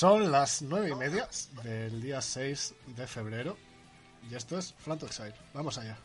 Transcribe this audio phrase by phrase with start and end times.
[0.00, 1.28] Son las nueve y media
[1.62, 3.58] del día 6 de febrero.
[4.30, 5.34] Y esto es Flanto Exile.
[5.52, 5.98] Vamos allá.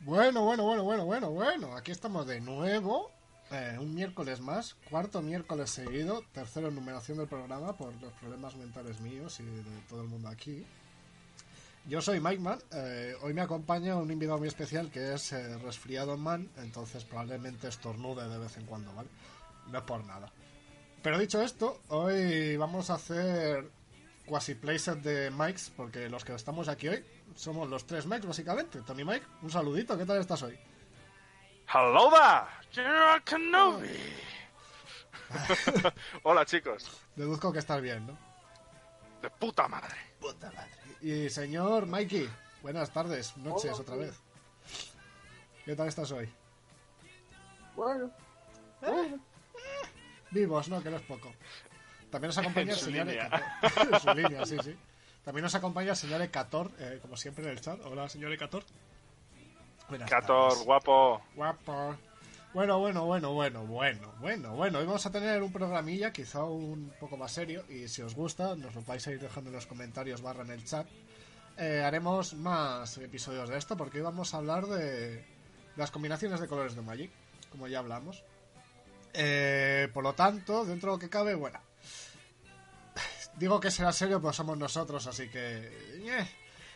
[0.00, 1.76] Bueno, bueno, bueno, bueno, bueno, bueno.
[1.76, 3.19] Aquí estamos de nuevo.
[3.50, 8.54] Eh, un miércoles más, cuarto miércoles seguido, tercero en numeración del programa por los problemas
[8.56, 10.64] mentales míos y de todo el mundo aquí.
[11.86, 12.58] Yo soy Mike Man.
[12.72, 17.68] eh, hoy me acompaña un invitado muy especial que es eh, Resfriado Man, entonces probablemente
[17.68, 19.08] estornude de vez en cuando, ¿vale?
[19.68, 20.30] No es por nada.
[21.02, 23.68] Pero dicho esto, hoy vamos a hacer
[24.26, 27.04] quasi playset de Mikes, porque los que estamos aquí hoy
[27.34, 28.82] somos los tres Mikes, básicamente.
[28.82, 30.56] Tony Mike, un saludito, ¿qué tal estás hoy?
[31.72, 33.96] Hello there, General Kenobi.
[36.24, 38.18] Hola chicos, Deduzco que estás bien, ¿no?
[39.22, 39.94] de puta madre.
[40.18, 40.70] Puta madre.
[41.00, 42.28] Y señor Mikey,
[42.62, 44.20] buenas tardes, noches Hola, otra vez.
[45.64, 46.28] ¿Qué tal estás hoy?
[47.76, 48.10] Bueno,
[48.80, 49.20] bueno.
[50.32, 50.82] Vivos, ¿no?
[50.82, 51.32] Que no es poco.
[52.10, 53.08] También nos acompaña el señor.
[53.08, 53.42] Ecator.
[53.92, 54.76] en su línea, sí, sí.
[55.24, 57.78] También nos acompaña el señor Ecator, eh, como siempre en el chat.
[57.84, 58.64] Hola, señor Ecator.
[59.90, 60.64] Buenas Cator, tardes.
[60.64, 61.20] guapo.
[61.34, 61.96] Guapo.
[62.54, 64.78] Bueno, bueno, bueno, bueno, bueno, bueno, bueno.
[64.78, 68.54] Hoy vamos a tener un programilla quizá un poco más serio y si os gusta
[68.56, 70.86] nos lo vais a ir dejando en los comentarios barra en el chat.
[71.58, 75.24] Eh, haremos más episodios de esto porque hoy vamos a hablar de
[75.76, 77.10] las combinaciones de colores de Magic,
[77.50, 78.24] como ya hablamos.
[79.12, 81.60] Eh, por lo tanto, dentro de lo que cabe, bueno.
[83.36, 85.68] Digo que será serio, pues somos nosotros, así que...
[86.04, 86.28] eh,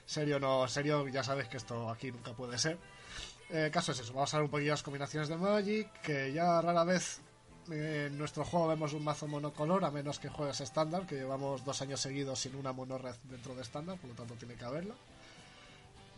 [0.05, 2.79] serio no, serio, ya sabes que esto aquí nunca puede ser.
[3.51, 6.33] Eh, El caso es eso, vamos a ver un poquillo las combinaciones de Magic, que
[6.33, 7.21] ya rara vez
[7.71, 11.65] eh, en nuestro juego vemos un mazo monocolor, a menos que juegues estándar, que llevamos
[11.65, 14.95] dos años seguidos sin una monorred dentro de estándar, por lo tanto tiene que haberla.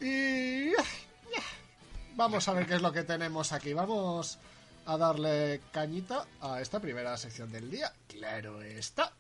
[0.01, 0.73] Y...
[2.17, 3.75] Vamos a ver qué es lo que tenemos aquí.
[3.75, 4.39] Vamos
[4.87, 7.93] a darle cañita a esta primera sección del día.
[8.09, 9.13] Claro está.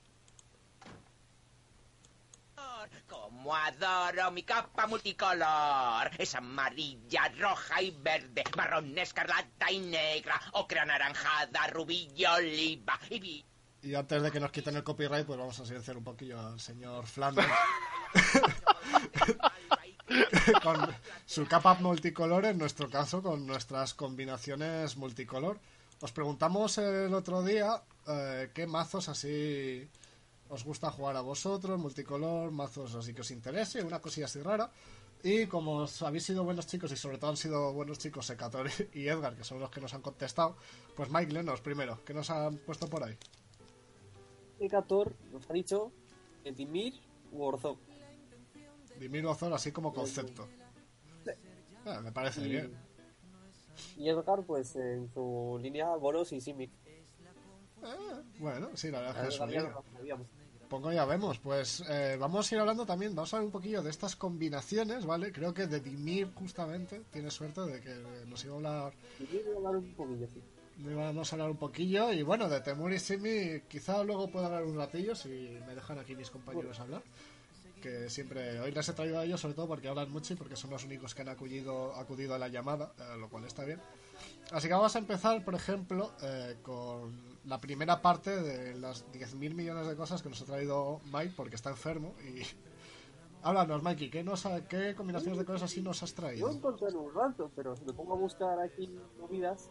[3.08, 6.10] Como adoro mi capa multicolor.
[6.19, 12.98] Es amarilla, roja y verde, marrón, escarlata y negra, ocra anaranjada, rubí y oliva.
[13.10, 13.44] Y vi-
[13.82, 16.58] Y antes de que nos quiten el copyright, pues vamos a silenciar un poquillo al
[16.60, 17.48] señor Flanders.
[20.62, 20.94] con
[21.26, 25.58] su capa multicolor, en nuestro caso, con nuestras combinaciones multicolor.
[26.00, 29.88] Os preguntamos el otro día eh, qué mazos así
[30.49, 34.71] os gusta jugar a vosotros, multicolor, mazos así que os interese, una cosilla así rara.
[35.23, 38.69] Y como os habéis sido buenos chicos y sobre todo han sido buenos chicos Secator
[38.93, 40.57] y Edgar, que son los que nos han contestado,
[40.95, 43.17] pues Mike Lenos primero, ¿qué nos han puesto por ahí?
[44.61, 45.91] Ecator nos ha dicho
[46.45, 46.95] Edimir
[47.33, 47.78] u Orzhov.
[49.01, 50.49] Dimir Ozor así como concepto.
[51.84, 52.77] Ah, me parece Y- bien.
[53.97, 56.71] Y Edgar, pues en su línea Boros y Simic.
[57.83, 60.17] Ah, bueno, sí, la verdad es que es
[60.71, 61.38] Un ya vemos.
[61.38, 65.06] Pues eh, vamos a ir hablando también, vamos a hablar un poquillo de estas combinaciones,
[65.06, 65.32] ¿vale?
[65.32, 67.94] Creo que de Dimir justamente tiene suerte de que
[68.27, 70.43] nos iba a hablar, Y quiero hablar un poquillo, sí.
[70.78, 74.65] vamos a hablar un poquillo y bueno, de Temur y Simi quizá luego pueda hablar
[74.65, 75.28] un ratillo si
[75.66, 77.03] me dejan aquí mis compañeros hablar.
[77.80, 80.57] Que siempre, hoy les he traído a ellos sobre todo porque hablan mucho y porque
[80.57, 83.80] son los únicos que han acudido, acudido a la llamada, eh, lo cual está bien.
[84.51, 89.54] Así que vamos a empezar, por ejemplo, eh, con la primera parte de las 10.000
[89.54, 92.15] millones de cosas que nos ha traído Mike porque está enfermo.
[92.25, 92.43] Y
[93.43, 96.51] háblanos, Mikey, ¿qué, nos ha- ¿qué combinaciones de cosas así nos has Yo traído?
[96.51, 98.89] encontré en un rato, pero si me pongo a buscar aquí
[99.21, 99.71] movidas,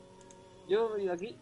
[0.69, 1.37] yo he venido aquí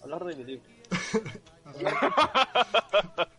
[0.00, 0.64] a hablar de mi libro.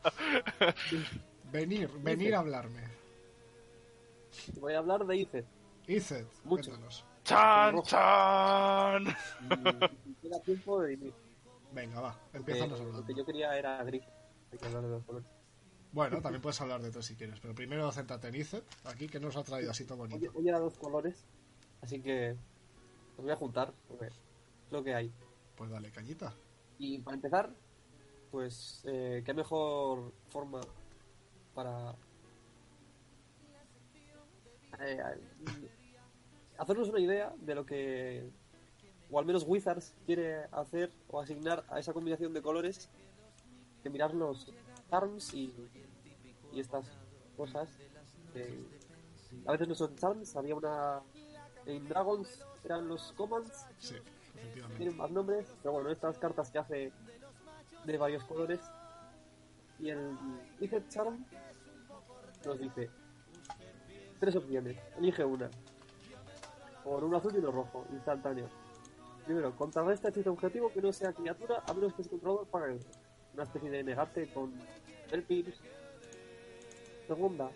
[1.51, 2.81] Venir, venir a hablarme.
[4.59, 5.45] Voy a hablar de Ice.
[5.87, 6.71] Iced, Mucho.
[6.71, 7.05] cuéntanos.
[7.23, 9.05] ¡Chan, chan!
[10.03, 11.13] Si queda tiempo de Dimir.
[11.73, 14.03] Venga, va, Porque empiezanos lo que yo quería era gris.
[14.51, 15.27] Hay que hablar de los colores.
[15.91, 19.19] Bueno, también puedes hablar de todo si quieres, pero primero céntrate en Izet, aquí que
[19.19, 20.31] nos ha traído así todo Hoy, bonito.
[20.35, 21.23] hoy era dos colores,
[21.81, 22.35] así que
[23.15, 24.19] los voy a juntar, porque es
[24.71, 25.13] lo que hay.
[25.55, 26.33] Pues dale, cañita.
[26.79, 27.53] Y para empezar,
[28.31, 30.61] pues, eh, qué mejor forma
[31.53, 31.95] para
[34.79, 34.99] eh,
[36.57, 38.31] hacernos una idea de lo que,
[39.13, 42.89] o al menos Wizards quiere hacer o asignar a esa combinación de colores,
[43.83, 44.51] que mirar los
[44.89, 45.53] charms y,
[46.51, 46.85] y estas
[47.37, 47.69] cosas.
[48.33, 48.65] que
[49.45, 51.01] a veces no son charms, había una.
[51.65, 53.95] En Dragons eran los commands, Sí,
[54.77, 56.91] tienen más nombres, pero bueno, estas cartas que hace
[57.85, 58.59] de varios colores.
[59.79, 60.17] Y el
[60.59, 61.23] Wizard Charm
[62.45, 62.89] nos dice
[64.19, 65.49] tres opciones, elige una.
[66.83, 68.62] Por un azul y uno rojo, instantáneo.
[69.25, 72.79] Primero, contrarresta hechizo objetivo que no sea criatura a menos que su controlador pague
[73.33, 74.53] una especie de negate con
[75.11, 75.59] el Pips.
[77.07, 77.49] Segunda,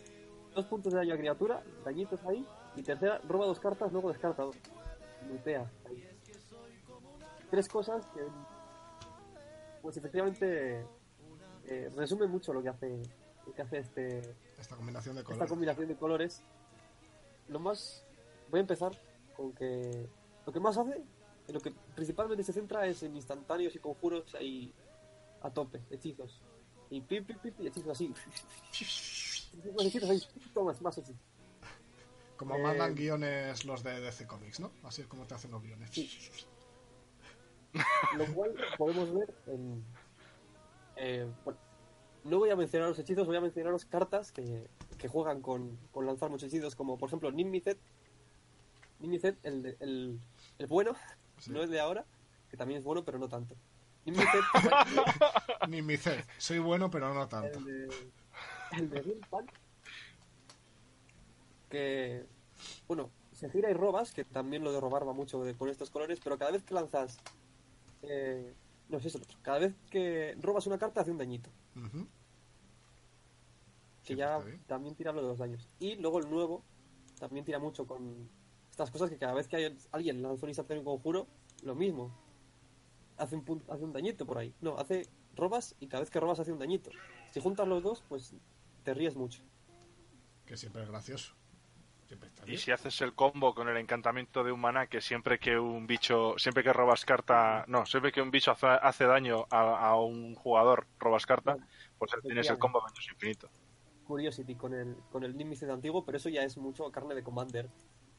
[0.55, 2.45] dos puntos de daño a criatura, dañitos ahí.
[2.75, 4.55] Y tercera, roba dos cartas, luego descarta dos.
[5.29, 6.07] Mutea ahí
[7.49, 8.21] tres cosas que
[9.81, 10.85] pues efectivamente
[11.65, 13.01] eh, resume mucho lo que hace
[13.45, 15.49] lo que hace este Esta combinación de esta colores.
[15.49, 16.41] combinación de colores
[17.47, 18.03] lo más
[18.49, 18.91] voy a empezar
[19.35, 20.07] con que
[20.45, 21.01] lo que más hace
[21.47, 24.73] en lo que principalmente se centra es en instantáneos y conjuros ahí
[25.41, 26.41] a tope hechizos.
[26.89, 28.13] Y pip pip pip y hechizos así.
[29.79, 30.21] Hechizos ahí
[30.53, 31.21] tomas más hechizos.
[32.35, 34.71] Como Eh, mandan guiones los de DC Comics, ¿no?
[34.83, 35.91] Así es como te hacen los guiones.
[38.17, 39.83] lo cual podemos ver en
[40.97, 41.59] eh, bueno,
[42.23, 44.67] no voy a mencionar los hechizos voy a mencionar las cartas que,
[44.97, 47.77] que juegan con, con lanzar muchos hechizos como por ejemplo Nimicet
[48.99, 50.19] Nimicet el, el,
[50.57, 50.95] el bueno
[51.39, 51.51] Sí.
[51.51, 52.05] no es de ahora
[52.49, 53.55] que también es bueno pero no tanto
[54.05, 54.43] Nimicet
[55.67, 56.23] Ni mi C.
[56.37, 57.59] Soy bueno, pero no tanto.
[57.59, 57.89] el de
[58.77, 59.21] el de
[61.69, 62.25] que
[62.87, 65.89] bueno se gira y robas que también lo de robar va mucho de- con estos
[65.89, 67.17] colores pero cada vez que lanzas
[68.03, 68.53] eh,
[68.89, 71.49] no sé eso cada vez que robas una carta hace un dañito
[74.03, 76.63] que Sí, ya también tira lo de los daños y luego el nuevo
[77.19, 78.29] también tira mucho con
[78.77, 81.25] estas cosas que cada vez que hay, alguien lanza un instantáneo en conjuro
[81.63, 82.15] lo mismo.
[83.17, 84.53] Hace un hace un dañito por ahí.
[84.61, 86.91] No hace robas y cada vez que robas hace un dañito.
[87.31, 88.35] Si juntas los dos pues
[88.83, 89.41] te ríes mucho.
[90.45, 91.33] Que siempre es gracioso.
[92.05, 95.39] Siempre está Y si haces el combo con el encantamiento de un maná, que siempre
[95.39, 99.47] que un bicho, siempre que robas carta, no, siempre que un bicho hace, hace daño
[99.49, 101.57] a, a un jugador, robas carta,
[101.97, 103.49] pues tienes el combo Ventus infinito.
[104.05, 107.69] Curiosity con el con el Nimicet antiguo pero eso ya es mucho carne de Commander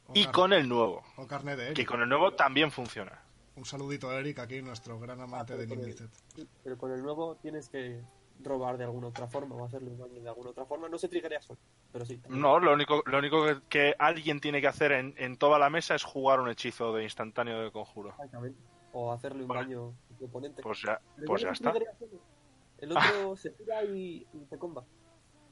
[0.09, 1.87] O Y con el nuevo, o carne de que Eric.
[1.87, 3.21] con el nuevo también funciona.
[3.55, 6.09] Un saludito a Eric aquí, nuestro gran amante de el- Nimicet.
[6.35, 8.01] Sí, pero con el nuevo tienes que
[8.41, 11.09] robar de alguna otra forma o hacerle un daño de alguna otra forma no se
[11.09, 11.59] triggerea solo
[11.91, 12.41] pero sí también.
[12.41, 15.69] No, lo único, lo único que, que alguien tiene que hacer en, en toda la
[15.69, 18.09] mesa es jugar un hechizo de instantáneo de conjuro.
[18.11, 18.57] Exactamente.
[18.93, 19.61] O hacerle un Vale.
[19.63, 20.61] daño a tu oponente.
[20.63, 21.73] Pues ya, pues ya está.
[22.77, 24.83] El otro se tira y, y te comba.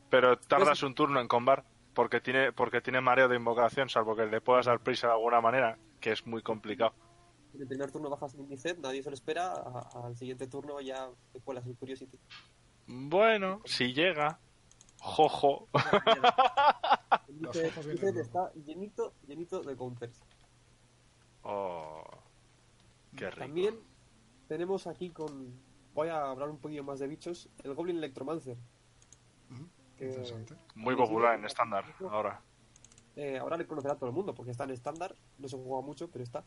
[0.09, 1.65] Pero tardas Pues- un turno en combar
[1.97, 5.41] porque tiene, porque tiene mareo de invocación, salvo que le puedas dar prisa de alguna
[5.41, 6.93] manera, que es muy complicado.
[7.55, 9.51] En el primer turno bajas Nimicet, nadie se lo espera.
[9.53, 12.19] a- Al siguiente turno ya te cuelas el Curiosity.
[12.85, 14.39] Bueno, si llega.
[14.99, 15.67] Jojo.
[17.29, 18.19] El luego.
[18.21, 20.21] está llenito, llenito de counters.
[21.41, 22.03] Oh,
[23.15, 23.39] qué rico.
[23.39, 23.79] También
[24.47, 25.51] tenemos aquí con...
[25.95, 27.49] Voy a hablar un poquillo más de bichos.
[27.63, 28.55] El Goblin Electromancer.
[29.97, 30.23] Que-.
[30.75, 32.41] Muy popular en estándar ahora.
[33.15, 35.15] Eh, ahora le conocerá todo el mundo porque está en estándar.
[35.39, 36.43] No se juega mucho, pero está.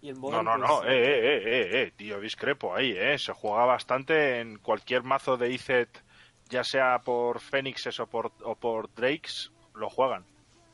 [0.00, 2.90] Y en No, Modern, no, pues, no, eh, eh, eh, eh, eh, tío, discrepo ahí,
[2.96, 3.16] eh.
[3.18, 6.02] Se juega bastante en cualquier mazo de ICET,
[6.48, 10.24] ya sea por Fénixes o por, o por Drakes, lo juegan.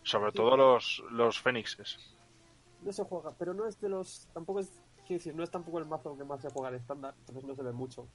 [0.03, 1.99] Sobre todo los, los Fénixes.
[2.81, 4.29] No se juega, pero no es de los.
[4.33, 4.71] Tampoco es.
[5.07, 7.55] Quiero decir, no es tampoco el mazo que más se juega en estándar, entonces no
[7.55, 8.07] se ve mucho.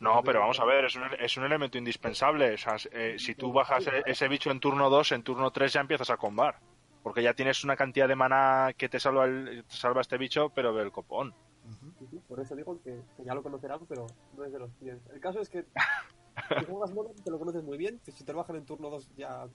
[0.00, 2.54] No, pero vamos a ver, es un, es un elemento indispensable.
[2.54, 5.72] O sea, eh, si tú bajas e- ese bicho en turno 2, en turno 3
[5.72, 6.58] ya empiezas a combar.
[7.02, 10.50] Porque ya tienes una cantidad de maná que te salva, el, te salva este bicho,
[10.50, 11.34] pero del copón.
[11.64, 11.92] Ujú.
[11.98, 14.72] Sí, sí, por eso digo que, que ya lo conocerán, pero no es de los
[14.74, 15.12] clientes.
[15.12, 15.64] El caso es que
[16.58, 16.92] si juegas
[17.24, 19.46] te lo conoces muy bien, que si te lo bajan en turno 2 ya.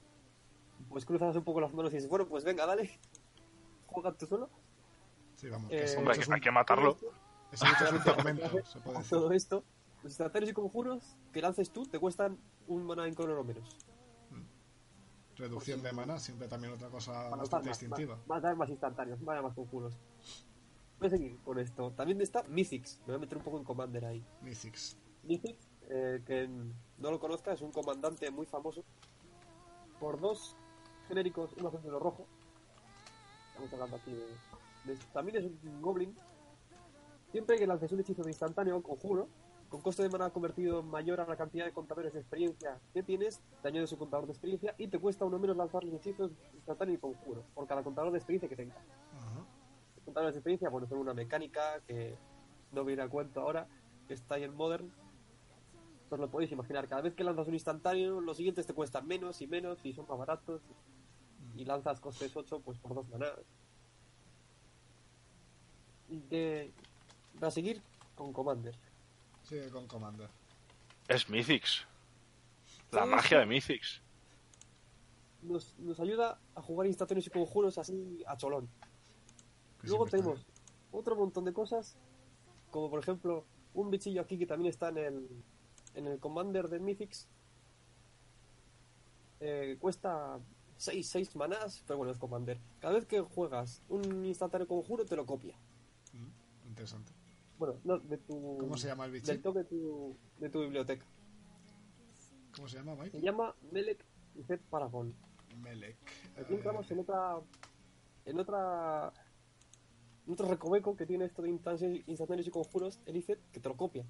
[0.88, 2.98] Pues cruzas un poco las manos y dices, bueno, pues venga, dale.
[3.86, 4.50] Juega tú solo.
[5.36, 5.70] Sí, vamos.
[5.72, 6.96] Eh, Que Hombre, que un, hay que matarlo.
[7.52, 9.10] ese bicho es un tormento, se puede decir.
[9.10, 9.64] todo esto,
[10.04, 13.64] los instantáneos y conjuros que lances tú te cuestan un mana en color o menos.
[15.36, 18.18] Reducción de mana, siempre también otra cosa Para bastante más, distintiva.
[18.26, 19.94] Más, más, más instantáneos, más, más conjuros.
[21.00, 21.90] Voy a seguir con esto.
[21.92, 22.98] También está Mythics.
[23.00, 24.24] Me voy a meter un poco en Commander ahí.
[24.42, 24.96] Mythics.
[25.24, 26.46] Mythics eh, que
[26.98, 28.84] no lo conozca, es un comandante muy famoso
[29.98, 30.54] por dos
[31.08, 32.26] genéricos, uno azul y uno rojo.
[33.48, 36.14] Estamos hablando aquí de, de- También es un goblin.
[37.32, 39.28] Siempre que lances un hechizo de instantáneo o conjuro,
[39.74, 43.40] con coste de mana convertido mayor a la cantidad de contadores de experiencia que tienes,
[43.60, 46.94] te añade su contador de experiencia y te cuesta uno menos lanzar los hechizos instantáneo
[46.94, 48.78] y conjuro, por cada contador de experiencia que tengas.
[49.96, 52.16] Los contadores de experiencia, bueno, son una mecánica que
[52.70, 53.66] no viene a cuento ahora,
[54.06, 54.92] que está ahí en Modern.
[56.08, 59.42] Os lo podéis imaginar, cada vez que lanzas un instantáneo, los siguientes te cuestan menos
[59.42, 60.62] y menos y son más baratos.
[61.56, 63.26] Y lanzas costes 8 pues por dos maná.
[66.08, 66.72] Y que
[67.42, 67.82] va a seguir
[68.14, 68.83] con Commander.
[69.44, 70.28] Sigue con Commander.
[71.08, 71.86] Es Mythics.
[72.92, 73.36] La Sí, magia sí.
[73.36, 74.00] de Mythics.
[75.42, 78.68] Nos, nos ayuda a jugar instantáneos y conjuros así a cholón.
[79.80, 80.46] Que Luego tenemos
[80.90, 81.96] otro montón de cosas,
[82.70, 85.28] como por ejemplo un bichillo aquí que también está en el,
[85.94, 87.28] en el Commander de Mythics.
[89.40, 90.38] Eh, cuesta
[90.78, 92.58] 6, 6 manás, pero bueno, es Commander.
[92.80, 95.54] Cada vez que juegas un instantáneo conjuro te lo copia.
[96.14, 97.12] Mm, Interesante.
[97.58, 98.58] Bueno, no, de tu...
[98.58, 99.26] ¿Cómo se llama el bicho?
[99.30, 101.04] Del toque de tu, de tu biblioteca.
[102.56, 103.20] ¿Cómo se llama, Se Mike?
[103.20, 104.04] llama Melek
[104.46, 105.14] Zed Paragon.
[105.60, 105.96] Melek.
[106.36, 107.36] Aquí Eh, entramos en otra.
[108.24, 109.12] En otra.
[110.26, 113.68] En otro recoveco que tiene esto de instantáneos instantáneos y conjuros, el ICET, que te
[113.68, 114.04] lo copia.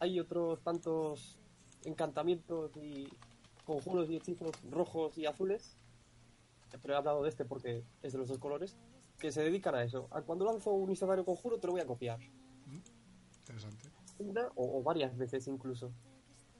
[0.00, 1.38] Hay otros tantos
[1.84, 3.08] encantamientos y
[3.64, 5.76] conjuros y hechizos rojos y azules,
[6.82, 8.76] pero he hablado de este porque es de los dos colores,
[9.18, 10.08] que se dedican a eso.
[10.10, 12.18] A cuando lanzo un instantáneo conjuro te lo voy a copiar.
[13.40, 13.88] Interesante.
[14.18, 15.92] Una o, o varias veces incluso,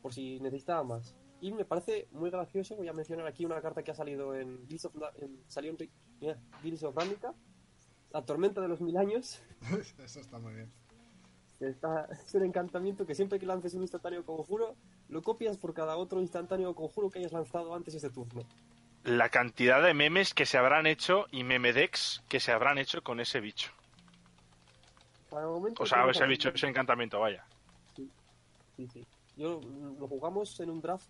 [0.02, 1.14] por si necesitaba más.
[1.40, 4.66] Y me parece muy gracioso, voy a mencionar aquí una carta que ha salido en
[4.66, 7.34] Guilds of, en- salió en mira, Guilds of Ravnica,
[8.10, 9.40] la tormenta de los mil años,
[10.04, 10.72] Eso está muy bien.
[11.60, 14.74] está, es un encantamiento que siempre que lances un instantáneo conjuro,
[15.08, 18.42] lo copias por cada otro instantáneo conjuro que hayas lanzado antes ese turno.
[19.04, 23.20] La cantidad de memes que se habrán hecho y memedex que se habrán hecho con
[23.20, 23.70] ese bicho.
[25.30, 27.44] Para el momento O sea, ese bicho, ese encantamiento, vaya.
[28.76, 29.06] Sí, sí.
[29.36, 29.60] Yo
[29.98, 31.08] lo jugamos en un draft,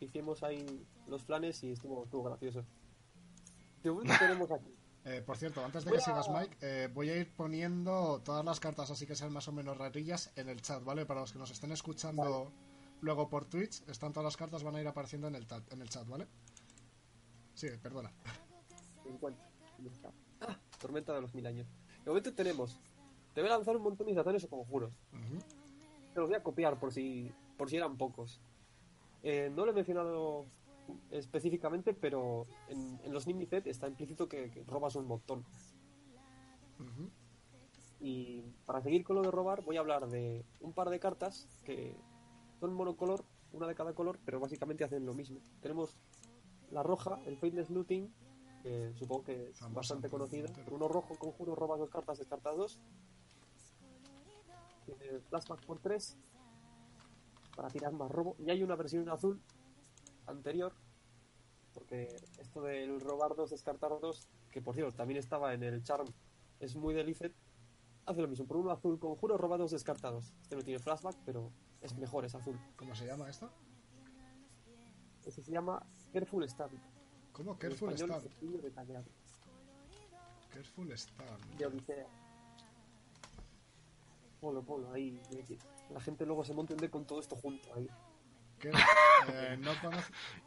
[0.00, 2.64] hicimos ahí los planes y estuvo, estuvo gracioso.
[3.82, 4.74] De momento tenemos aquí.
[5.04, 8.60] Eh, por cierto, antes de que sigas, Mike, eh, voy a ir poniendo todas las
[8.60, 11.06] cartas así que sean más o menos rarillas en el chat, ¿vale?
[11.06, 12.52] Para los que nos estén escuchando
[13.00, 15.88] luego por Twitch, están todas las cartas, van a ir apareciendo en el, en el
[15.88, 16.26] chat, ¿vale?
[17.58, 18.12] Sí, perdona.
[20.40, 21.66] Ah, Tormenta de los Mil Años.
[22.04, 22.78] De momento tenemos.
[23.34, 24.92] Te voy a lanzar un montón de instantáneos o conjuros.
[25.12, 25.40] Ujú.
[26.14, 28.40] Te los voy a copiar por si, por si eran pocos.
[29.24, 30.46] Eh, no lo he mencionado
[31.10, 35.44] específicamente, pero en, en los Nimicet está implícito que, que robas un montón.
[37.98, 41.48] Y para seguir con lo de robar, voy a hablar de un par de cartas
[41.64, 41.96] que
[42.60, 45.40] son monocolor, una de cada color, pero básicamente hacen lo mismo.
[45.60, 45.96] Tenemos
[46.70, 48.12] la roja, el Faithless Looting,
[48.62, 50.52] que supongo que es bastante conocida.
[50.64, 52.80] Por uno rojo, conjuro, robas dos cartas, descartas dos.
[54.84, 56.16] Tiene flashback por tres
[57.54, 58.36] para tirar más robo.
[58.38, 59.40] Y hay una versión azul
[60.26, 60.72] anterior,
[61.74, 62.08] porque
[62.38, 66.06] esto del robar dos, descartar dos, que por cierto también estaba en el Charm,
[66.60, 67.34] es muy del ICET,
[68.06, 68.46] hace lo mismo.
[68.46, 70.32] Por uno azul, conjuro, roba dos, descartados.
[70.42, 72.58] Este no tiene flashback, pero es mejor, es azul.
[72.76, 73.50] ¿Cómo se llama esto?
[75.24, 76.78] Ese se llama Careful Stand.
[77.32, 77.58] ¿Cómo?
[77.58, 79.04] Careful detallado,
[80.50, 81.56] Careful Stand.
[81.58, 82.06] de Odisea.
[84.40, 85.20] Polo, polo, ahí.
[85.90, 87.88] La gente luego se monta con todo esto junto ahí.
[88.58, 88.70] ¿Qué?
[89.30, 89.72] Eh, no.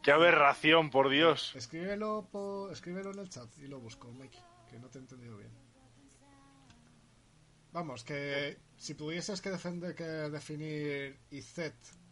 [0.02, 1.54] ¡Qué aberración, por Dios!
[1.54, 4.38] Escríbelo, po- escríbelo en el chat y lo busco, Mike,
[4.70, 5.50] que no te he entendido bien.
[7.72, 11.58] Vamos, que si tuvieses que, defender, que definir IZ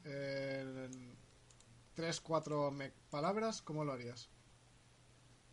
[0.04, 1.16] en
[2.00, 2.72] 3, 4
[3.10, 4.30] palabras, ¿cómo lo harías?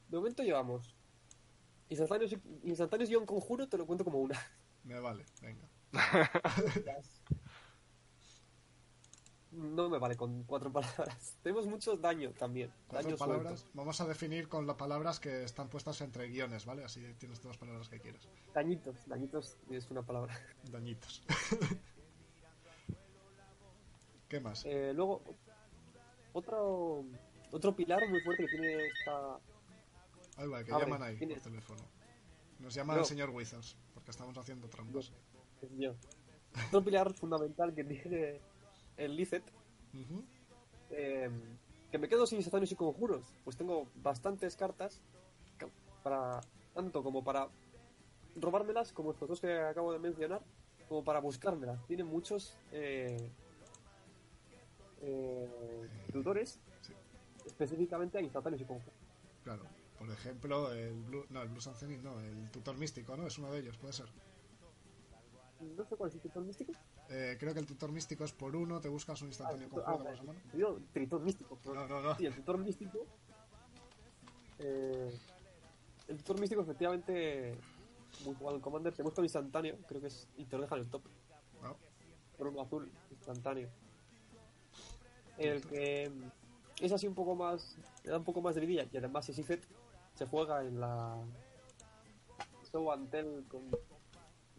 [0.08, 0.96] De momento llevamos.
[1.90, 4.40] Instantáneos, y- instantáneos y un conjuro te lo cuento como una.
[4.86, 5.68] Me vale, venga.
[9.52, 11.36] No me vale con cuatro palabras.
[11.44, 12.72] Tenemos mucho daño también.
[12.88, 13.60] Cuatro daño palabras.
[13.62, 13.78] suelto.
[13.78, 16.84] Vamos a definir con las palabras que están puestas entre guiones, ¿vale?
[16.84, 18.28] Así tienes todas las palabras que quieras.
[18.54, 19.08] Dañitos.
[19.08, 20.38] Dañitos es una palabra.
[20.70, 21.24] Dañitos.
[24.30, 24.64] ¿Qué más?
[24.66, 25.24] Eh, luego,
[26.38, 27.06] otro,
[27.52, 29.40] otro pilar muy fuerte que tiene esta...
[30.38, 31.82] Ahí va, que abre, llaman ahí ¿quién por teléfono.
[32.60, 33.00] Nos llama No.
[33.02, 35.12] el señor Wizards, porque estamos haciendo trampas.
[36.68, 38.40] Otro pilar fundamental que tiene
[38.98, 39.44] el Licet,
[40.92, 41.30] eh,
[41.92, 43.34] que me quedo sin instantáneos y conjuros.
[43.44, 45.02] Pues tengo bastantes cartas
[45.58, 45.70] ca-
[46.04, 46.42] para
[46.74, 47.48] tanto como para
[48.36, 50.42] robármelas, como estos dos que acabo de mencionar,
[50.88, 51.84] como para buscármelas.
[51.88, 52.58] Tiene muchos...
[52.72, 53.32] eh,
[55.02, 56.94] eh, tutores Sí.
[57.46, 59.00] específicamente a instantáneos y conjuros.
[59.44, 59.64] Claro.
[59.98, 63.26] Por ejemplo, el Blue, no, el Blue Sun Zenith, no, el tutor místico, ¿no?
[63.28, 64.08] Es uno de ellos, puede ser.
[65.76, 66.72] No sé cuál es el tutor místico.
[67.10, 69.72] Eh, creo que el tutor místico es por uno, te buscas un Ah, instantáneo ah,
[69.72, 70.44] juego más o menos.
[71.24, 71.58] místico.
[71.64, 72.16] pero- No, no, no.
[72.16, 73.06] Sí, el tutor místico.
[74.60, 75.18] eh,
[76.08, 77.56] el tutor místico, efectivamente,
[78.26, 78.94] muy jugado en Commander.
[78.94, 80.28] Te busca un instantáneo, creo que es.
[80.38, 81.04] Y te lo deja en el top.
[81.62, 81.76] No.
[82.38, 83.70] Por uno azul, instantáneo.
[85.38, 86.12] El que
[86.82, 87.78] es así un poco más.
[88.04, 88.88] Le da un poco más de vidilla.
[88.92, 89.64] Y además es IFET.
[90.16, 91.18] Se juega en la.
[92.72, 93.62] Show and Tell con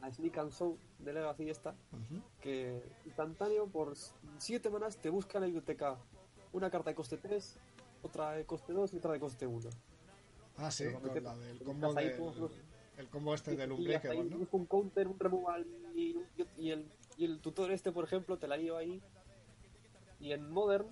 [0.00, 2.22] la Sneak and Show de Legacy esta Ujú.
[2.40, 3.94] que instantáneo por
[4.38, 5.98] 7 manas te busca en la biblioteca
[6.52, 7.56] una carta de coste 3,
[8.02, 9.68] otra de coste 2 y otra de coste 1.
[10.56, 12.52] Ah, sí, con que- la del combo del, los-
[12.96, 14.46] el combo este del y hasta Unbreakable, ¿no?
[14.50, 16.16] un counter, un removal y,
[16.56, 19.02] y el, y el tutor este, por ejemplo, te la llevo ahí.
[20.20, 20.88] Y en Modern,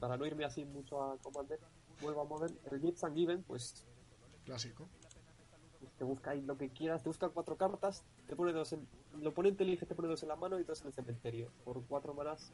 [0.00, 1.60] para no irme así mucho a Commander,
[2.00, 3.86] vuelvo a Modern, el Gifts and Given, pues
[4.44, 4.88] Clásico.
[5.80, 8.86] pues te busca ahí lo que quieras, te busca cuatro cartas, te pone dos en,
[9.20, 11.84] el oponente elige, te pone dos en la mano y dos en el cementerio, por
[11.86, 12.52] cuatro manas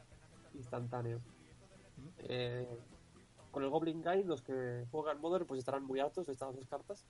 [0.53, 1.21] instantáneo.
[2.19, 2.67] Eh,
[3.51, 6.67] con el Goblin Guide, los que juegan Modern pues estarán muy altos de estas dos
[6.67, 7.05] cartas.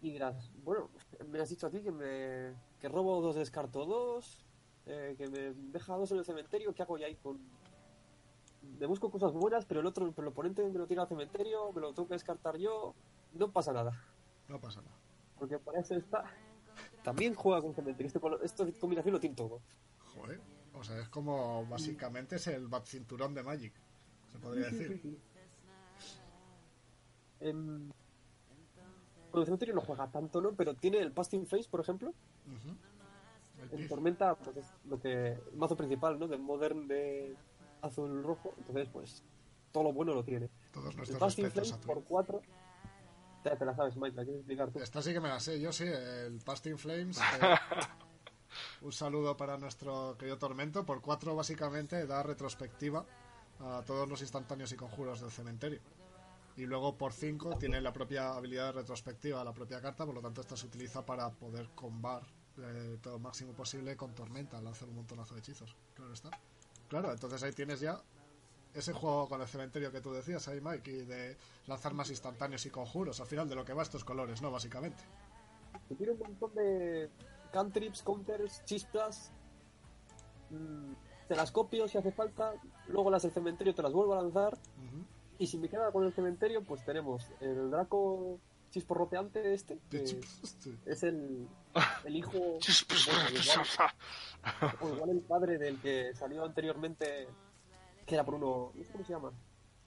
[0.00, 0.90] Y dirás, bueno,
[1.28, 4.43] me has dicho a ti que me que robo dos, descarto dos,
[4.86, 7.38] eh, que me deja dos en el cementerio, ¿qué hago ya ahí con...?
[8.78, 11.72] Me busco cosas buenas, pero el otro, pero el oponente me lo tira al cementerio,
[11.72, 12.94] me lo tengo que descartar yo,
[13.34, 13.92] no pasa nada.
[14.48, 14.96] No pasa nada.
[15.38, 16.24] Porque para eso está...
[17.02, 18.06] También juega con cementerio,
[18.42, 19.60] este, esta combinación lo tiene todo.
[20.14, 20.40] Joder.
[20.74, 23.72] O sea, es como básicamente es el bat cinturón de Magic,
[24.32, 25.20] se podría decir.
[27.38, 27.92] En...
[29.30, 30.52] Con el cementerio no juega tanto, ¿no?
[30.54, 32.12] Pero tiene el Pasting Face, por ejemplo.
[33.72, 33.88] En.
[33.88, 35.32] Tormenta, pues es lo que...
[35.32, 36.28] El mazo principal, ¿no?
[36.28, 37.36] De Modern de
[37.82, 38.54] azul-rojo.
[38.58, 39.22] Entonces, pues,
[39.72, 40.48] todo lo bueno lo tiene.
[40.72, 42.02] Todos nuestros respetos a por.
[42.04, 42.40] 4...
[43.44, 44.78] Ya te la sabes, Mike, la quieres explicar tú.
[44.78, 47.18] Esta sí que me la sé, yo sí, el Pasting Flames.
[47.18, 47.54] eh,
[48.80, 50.86] un saludo para nuestro querido Tormento.
[50.86, 53.04] Por cuatro, básicamente, da retrospectiva
[53.60, 55.80] a todos los instantáneos y conjuros del cementerio.
[56.56, 60.20] Y luego por 5 tiene la propia habilidad de retrospectiva, la propia carta, por lo
[60.20, 62.22] tanto esta se utiliza para poder combar
[62.58, 65.74] eh, todo lo máximo posible con Tormenta, lanzar un montonazo de hechizos.
[65.94, 66.30] Claro está.
[66.88, 68.00] Claro, entonces ahí tienes ya
[68.74, 71.36] ese juego con el cementerio que tú decías ahí, Mike, y de
[71.66, 73.20] lanzar más instantáneos y conjuros.
[73.20, 74.50] Al final de lo que va estos colores, ¿no?
[74.50, 75.02] Básicamente.
[75.88, 77.10] Que tiene un montón de
[77.52, 79.32] cantrips, counters, chispas.
[80.50, 80.92] Mm,
[81.28, 82.52] te las copio si hace falta.
[82.88, 84.58] Luego las del cementerio te las vuelvo a lanzar.
[85.38, 88.38] Y si me queda con el cementerio, pues tenemos el Draco
[88.74, 89.78] chisporroteante este.
[89.88, 90.02] que
[90.86, 91.46] es el,
[92.04, 92.32] el hijo.
[92.32, 92.58] bueno,
[93.30, 97.28] igual, o igual el padre del que salió anteriormente.
[98.04, 98.72] Que era por uno.
[98.74, 99.32] No sé cómo se llama.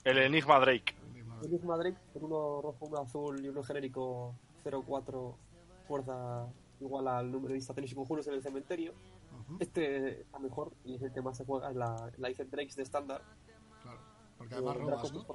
[0.04, 0.94] El Enigma Drake.
[1.42, 5.36] El Enigma Drake, por uno rojo, uno azul y uno genérico 04.
[5.86, 6.46] Fuerza
[6.80, 8.94] igual al número de instantáneos y conjuros en el cementerio.
[9.60, 12.82] Este está mejor y es el que más se juega, es la, la Drakes de
[12.82, 13.22] estándar.
[14.38, 15.26] Porque además El robas, ¿no?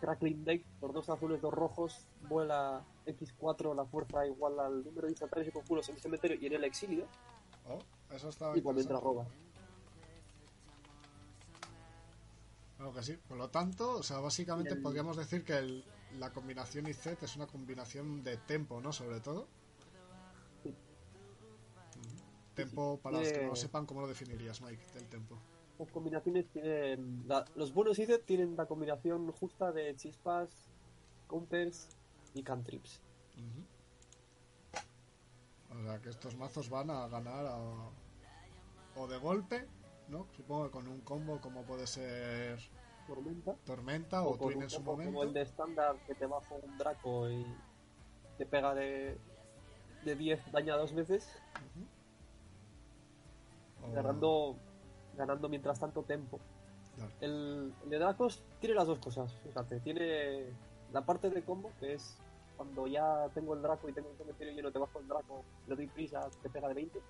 [0.00, 5.12] Crackling Drake, por dos azules, dos rojos, vuela X4, la fuerza igual al número de
[5.12, 7.06] instantáneos y conjuros en el cementerio y en el exilio,
[7.70, 7.78] Oh,
[8.14, 9.26] eso está y cuando entra roba.
[12.76, 13.16] Claro que sí.
[13.28, 15.84] Por lo tanto, o sea, básicamente el- podríamos decir que el-
[16.18, 18.92] la combinación IZ es una combinación de tempo, ¿no?
[18.92, 19.48] Sobre todo.
[20.62, 20.74] Sí.
[22.54, 25.38] Tempo, para los que no lo Tiene- sepan, ¿cómo lo definirías, Mike, del tempo?
[25.78, 27.22] Las combinaciones tienen.
[27.28, 30.68] la- los buenos IZ tienen la combinación justa de chispas,
[31.28, 31.88] counters
[32.34, 33.00] y cantrips.
[35.70, 37.90] O sea, que estos mazos van a ganar a-
[38.96, 39.68] o de golpe,
[40.08, 40.26] ¿no?
[40.36, 42.58] Supongo que con un combo como puede ser
[43.06, 43.54] Tormenta.
[43.64, 45.12] Tormenta o, con Twin en su momento.
[45.12, 47.46] Como el de estándar que te baja un Draco y
[48.36, 49.16] te pega de,
[50.04, 51.40] de 10 daña dos veces,
[53.82, 54.58] O- ganando,
[55.18, 56.38] ganando mientras tanto tempo.
[56.96, 57.12] Claro.
[57.20, 60.46] El, el de Dracos tiene las dos cosas, fíjate, tiene
[60.92, 62.18] la parte de combo que es
[62.58, 65.76] cuando ya tengo el Draco y tengo el cementerio lleno, te bajo el Draco, le
[65.76, 67.00] doy prisa, te pega de 20.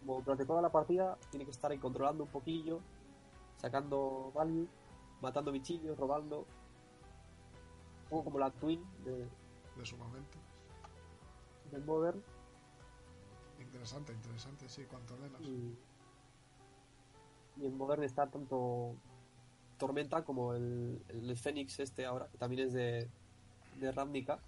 [0.00, 2.80] Como durante toda la partida tiene que estar ahí controlando un poquillo,
[3.56, 4.68] sacando value,
[5.22, 6.40] matando bichillos, robando.
[8.04, 9.26] Un poco como la Twin de,
[9.76, 10.38] de su momento.
[11.72, 12.22] del Modern.
[13.58, 15.40] Interesante, interesante, sí, cuanto menos.
[15.40, 15.74] Y,
[17.56, 18.94] y en Modern está tanto
[19.78, 23.08] Tormenta como el, el Fénix este ahora, que también es de,
[23.80, 24.38] de Ravnica.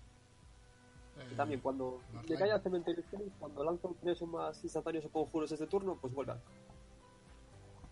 [1.18, 5.10] Eh, también cuando le cae al cementerio Fénix, cuando lanzo tres o más instantáneos o
[5.10, 6.34] conjuros este turno, pues vuelve.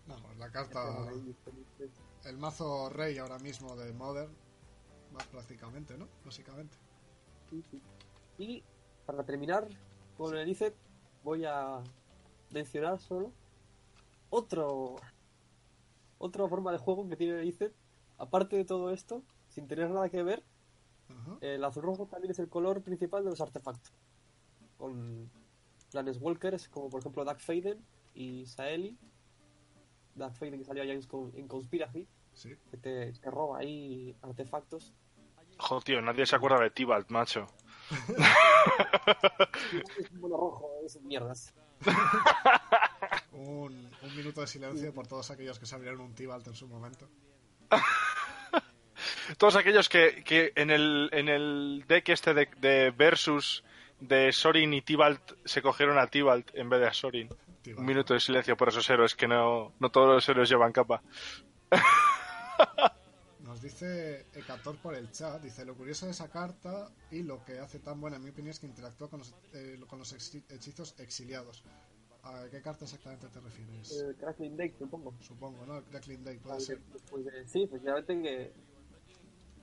[0.07, 1.09] Vamos, la carta.
[2.23, 4.31] El mazo rey ahora mismo de Modern.
[5.13, 6.07] Más prácticamente, ¿no?
[6.25, 6.77] Básicamente.
[7.49, 7.81] Sí, sí.
[8.37, 8.63] Y
[9.05, 9.67] para terminar
[10.17, 10.75] con el ICET,
[11.23, 11.81] voy a
[12.51, 13.31] mencionar solo
[14.29, 14.95] otro
[16.19, 17.73] otra forma de juego que tiene el ICET.
[18.17, 20.43] Aparte de todo esto, sin tener nada que ver,
[21.41, 23.93] el azul rojo también es el color principal de los artefactos.
[24.77, 25.29] Con
[25.91, 27.83] planes Walkers, como por ejemplo Dark Faden
[28.15, 28.97] y Saeli.
[30.15, 32.49] Dark Faden que salió ya en, Con- en Conspiracy, Sí.
[32.71, 34.93] que te, te roba ahí artefactos.
[35.59, 37.45] Joder, tío, nadie se acuerda de Tibalt, macho.
[39.99, 41.53] Es un mono rojo, es mierdas.
[43.37, 46.67] Un, un minuto de silencio por todos aquellos que se abrieron un Tibalt en su
[46.67, 47.07] momento.
[49.37, 53.63] Todos aquellos que, que en, el, en el deck este de, de Versus
[53.99, 57.29] de Sorin y Tibalt se cogieron a Tibalt en vez de a Sorin.
[57.61, 57.79] Tibalt.
[57.79, 61.03] Un minuto de silencio por esos héroes que no, no todos los héroes llevan capa.
[63.41, 67.59] Nos dice Hecator por el chat, dice lo curioso de esa carta y lo que
[67.59, 70.95] hace tan buena en mi opinión es que interactúa con los, eh, con los hechizos
[70.99, 71.63] exiliados.
[72.23, 73.91] ¿A qué carta exactamente te refieres?
[74.01, 75.13] El Crackling Deck, supongo.
[75.21, 75.77] Supongo, ¿no?
[75.77, 76.79] El Crackling Day puede ser.
[77.09, 78.53] Pues, eh, sí, efectivamente que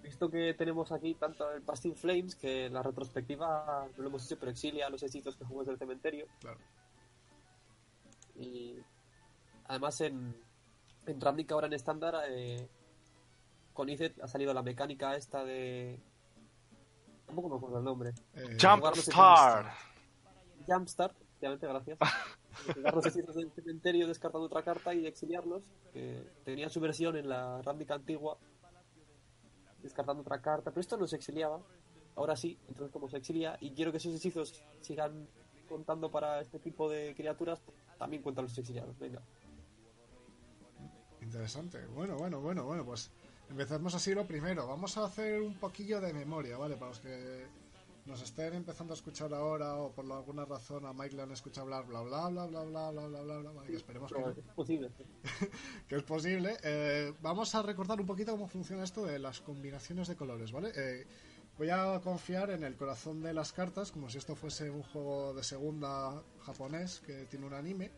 [0.03, 4.39] visto que tenemos aquí tanto el Pasting Flames que la retrospectiva no lo hemos hecho
[4.39, 6.59] pero exilia los hechizos que jugamos del cementerio Claro.
[8.37, 8.77] y
[9.67, 10.37] además en
[11.07, 12.69] en Ravnica ahora en estándar eh,
[13.73, 15.99] con Izet ha salido la mecánica esta de
[17.25, 19.73] tampoco me acuerdo el nombre Eh, Jump jugar los Star.
[20.67, 21.99] Jumpstart efectivamente gracias
[22.75, 27.29] jugar los hechizos del cementerio descartando otra carta y exiliarlos que tenía su versión en
[27.29, 28.39] la Ravnica antigua
[29.83, 31.61] descartando otra carta, pero esto no se exiliaba.
[32.17, 35.29] Ahora sí, entonces como se exilia y quiero que esos hechizos sigan
[35.69, 37.61] contando para este tipo de criaturas,
[37.99, 38.99] también cuentan los exiliados.
[38.99, 39.21] Venga.
[41.21, 41.85] Interesante.
[41.87, 43.11] Bueno, bueno, bueno, bueno, pues
[43.51, 44.67] empecemos así lo primero.
[44.67, 46.77] Vamos a hacer un poquillo de memoria, ¿vale?
[46.77, 47.47] Para los que
[48.07, 51.65] nos estén empezando a escuchar ahora o por alguna razón a Mike le han escuchado
[51.65, 53.71] hablar bla bla bla bla bla bla bla bla bla, ¿vale?
[53.71, 54.31] que esperemos que no.
[54.31, 54.91] es posible.
[55.89, 56.57] que es posible.
[56.63, 60.73] Eh, vamos a recordar un poquito cómo funciona esto de las combinaciones de colores, ¿vale?
[60.77, 61.07] Eh,
[61.57, 65.33] voy a confiar en el corazón de las cartas, como si esto fuese un juego
[65.33, 67.91] de segunda japonés que tiene un anime.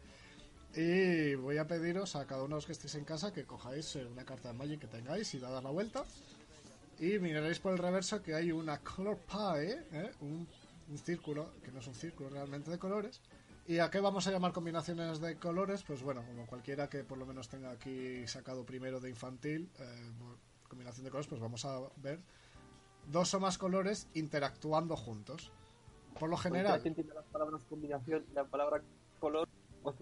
[0.75, 3.97] Y voy a pediros a cada uno de los que estéis en casa que cojáis
[3.97, 6.05] eh, una carta de Magic que tengáis y dad la vuelta.
[6.99, 10.11] Y miraréis por el reverso que hay una color pie, ¿eh?
[10.21, 10.49] un,
[10.89, 13.21] un círculo, que no es un círculo realmente de colores.
[13.67, 15.83] ¿Y a qué vamos a llamar combinaciones de colores?
[15.83, 20.13] Pues bueno, como cualquiera que por lo menos tenga aquí sacado primero de infantil, eh,
[20.69, 22.21] combinación de colores, pues vamos a ver
[23.07, 25.51] dos o más colores interactuando juntos.
[26.19, 28.83] Por lo general, ¿Quién entiende las palabras combinación la palabra
[29.21, 29.49] color?
[29.83, 29.95] Pues,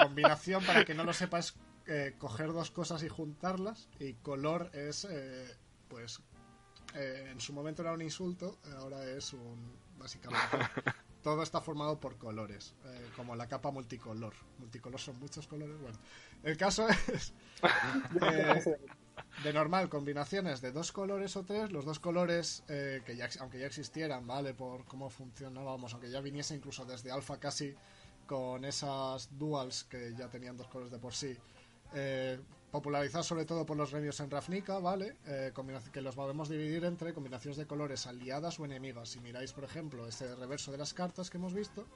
[0.00, 1.56] combinación, para que no lo sepa, es
[1.88, 3.88] eh, coger dos cosas y juntarlas.
[3.98, 5.56] Y color es, eh,
[5.88, 6.20] pues,
[6.94, 10.46] eh, en su momento era un insulto, ahora es un, básicamente,
[11.22, 14.34] todo está formado por colores, eh, como la capa multicolor.
[14.58, 15.98] Multicolor son muchos colores, bueno.
[16.42, 17.34] El caso es,
[19.44, 23.58] de normal, combinaciones de dos colores o tres, los dos colores, eh, que ya, aunque
[23.58, 24.54] ya existieran, ¿vale?
[24.54, 27.74] Por cómo funcionábamos, aunque ya viniese incluso desde alfa casi
[28.26, 31.36] con esas duals que ya tenían dos colores de por sí.
[31.94, 32.38] Eh,
[32.70, 35.16] popularizar sobre todo por los reviews en Ravnica, ¿vale?
[35.26, 35.52] Eh,
[35.92, 39.08] que los podemos dividir entre combinaciones de colores aliadas o enemigas.
[39.10, 41.86] Si miráis, por ejemplo, este reverso de las cartas que hemos visto,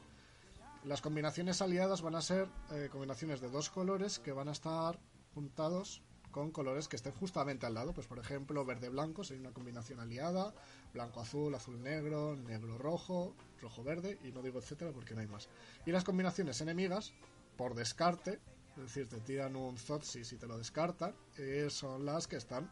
[0.85, 4.99] las combinaciones aliadas van a ser eh, combinaciones de dos colores que van a estar
[5.35, 7.93] juntados con colores que estén justamente al lado.
[7.93, 10.55] Pues, por ejemplo, verde-blanco sería una combinación aliada,
[10.95, 15.51] blanco-azul, azul-negro, negro-rojo, rojo-verde, y no digo etcétera porque no hay más.
[15.85, 17.13] Y las combinaciones enemigas,
[17.57, 18.41] por descarte,
[18.77, 22.71] es decir, te tiran un Zotsis y te lo descartan, eh, son las que están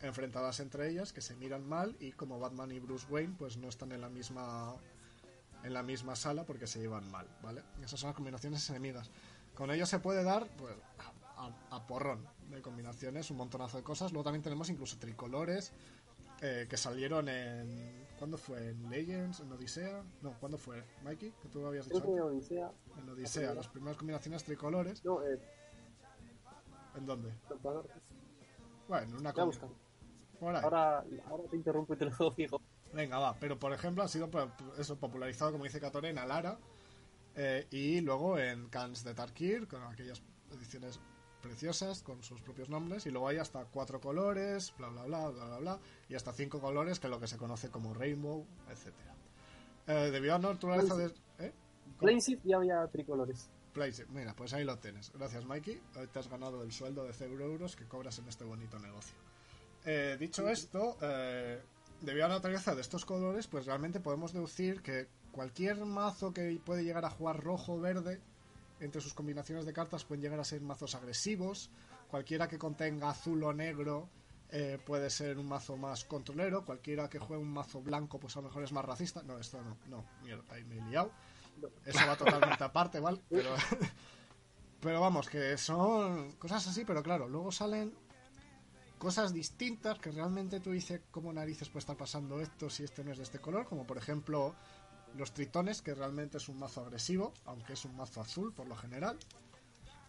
[0.00, 3.68] enfrentadas entre ellas, que se miran mal y como Batman y Bruce Wayne pues no
[3.68, 4.74] están en la misma
[5.64, 7.62] en la misma sala porque se llevan mal, ¿vale?
[7.84, 9.10] Esas son las combinaciones enemigas.
[9.54, 10.74] Con ello se puede dar pues
[11.36, 14.10] a, a- porrón de combinaciones, un montonazo de cosas.
[14.10, 15.72] Luego también tenemos incluso tricolores
[16.40, 18.68] eh, que salieron en ¿cuándo fue?
[18.68, 19.40] ¿En Legends?
[19.40, 20.04] ¿En Odisea?
[20.20, 20.84] No, ¿cuándo fue?
[21.02, 22.36] Mikey, que tú habías Creo dicho que antes.
[22.36, 22.72] Odisea.
[22.96, 25.04] En Odisea, las primeras combinaciones tricolores.
[25.04, 25.40] No, eh,
[26.94, 27.34] ¿En dónde?
[28.86, 29.64] Bueno, una ahí.
[30.40, 32.60] Ahora, ahora te interrumpo y te lo digo.
[32.92, 33.34] Venga, va.
[33.40, 36.60] Pero por ejemplo ha sido po- eso popularizado, como dice Catore, en Alara
[37.34, 41.00] eh, y luego en Cans de Tarkir, con aquellas ediciones
[41.42, 43.04] preciosas con sus propios nombres.
[43.06, 45.78] Y luego hay hasta cuatro colores, bla bla bla bla bla bla,
[46.08, 49.14] y hasta cinco colores, que es lo que se conoce como Rainbow, etcétera.
[49.86, 51.12] Eh, debido a la naturaleza de.
[51.38, 51.52] ¿eh?
[52.44, 53.50] Ya había tricolores.
[53.72, 54.06] Place.
[54.06, 55.12] Mira, pues ahí lo tienes.
[55.12, 55.80] Gracias, Mikey.
[55.96, 59.16] Hoy te has ganado el sueldo de 0 euros que cobras en este bonito negocio.
[59.84, 61.60] Eh, dicho esto, eh,
[62.00, 66.60] debido a la naturaleza de estos colores, pues realmente podemos deducir que cualquier mazo que
[66.64, 68.20] puede llegar a jugar rojo o verde,
[68.82, 71.70] entre sus combinaciones de cartas pueden llegar a ser mazos agresivos.
[72.08, 74.08] Cualquiera que contenga azul o negro
[74.50, 76.64] eh, puede ser un mazo más controlero.
[76.64, 79.22] Cualquiera que juegue un mazo blanco, pues a lo mejor es más racista.
[79.22, 81.12] No, esto no, no, mierda, ahí me he liado.
[81.84, 83.20] Eso va totalmente aparte, ¿vale?
[83.30, 83.54] Pero,
[84.80, 87.94] pero vamos, que son cosas así, pero claro, luego salen
[88.98, 93.12] cosas distintas que realmente tú dices cómo narices puede estar pasando esto si este no
[93.12, 94.56] es de este color, como por ejemplo
[95.16, 98.76] los tritones, que realmente es un mazo agresivo, aunque es un mazo azul por lo
[98.76, 99.18] general.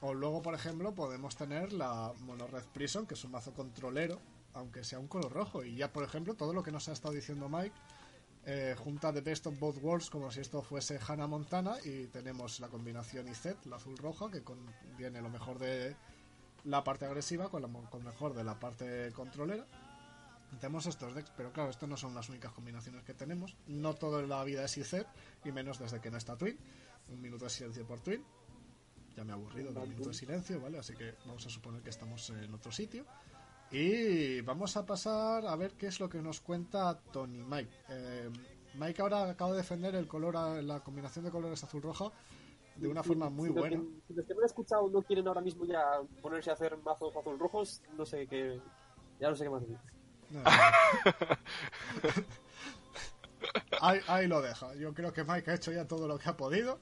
[0.02, 4.20] O luego, por ejemplo, podemos tener la Mono Red Prison, que es un mazo controlero,
[4.54, 5.64] aunque sea un color rojo.
[5.64, 7.76] Y ya, por ejemplo, todo lo que nos ha estado diciendo Mike,
[8.46, 12.60] eh, junta The Best of Both Worlds, como si esto fuese Hannah Montana, y tenemos
[12.60, 15.96] la combinación IZ, la azul-roja, que contiene lo mejor de
[16.66, 19.66] la parte agresiva con lo mejor de la parte controlera.
[20.60, 23.56] Tenemos estos decks, pero claro, estas no son las únicas combinaciones que tenemos.
[23.68, 25.06] No toda la vida es IZ,
[25.44, 26.58] y menos desde que no está Twin.
[27.10, 28.24] Un minuto de silencio por Twin.
[29.16, 30.80] Ya me he aburrido de un minuto de silencio, ¿vale?
[30.80, 33.06] Así que vamos a suponer que estamos en otro sitio.
[33.72, 37.72] Y vamos a pasar a ver qué es lo que nos cuenta Tony Mike.
[37.90, 38.30] Eh,
[38.76, 42.12] Mike ahora acaba de defender el color, la combinación de colores azul-roja
[42.76, 43.82] de una forma muy si buena.
[44.08, 47.16] si los que me han escuchado no quieren ahora mismo ya ponerse a hacer mazos
[47.16, 48.60] azul rojos, no sé qué.
[49.20, 49.78] Ya no sé qué más decir.
[53.82, 54.74] Ahí, lo deja.
[54.76, 56.80] Yo creo que Mike ha hecho ya todo lo que ha podido.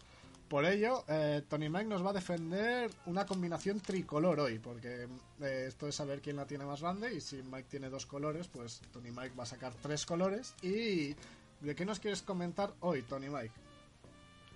[0.47, 5.07] Por ello, eh, Tony Mike nos va a defender una combinación tricolor hoy, porque
[5.41, 7.13] eh, esto es saber quién la tiene más grande.
[7.13, 10.53] Y si Mike tiene dos colores, pues Tony Mike va a sacar tres colores.
[10.61, 11.15] ¿Y
[11.61, 13.53] de qué nos quieres comentar hoy, Tony Mike?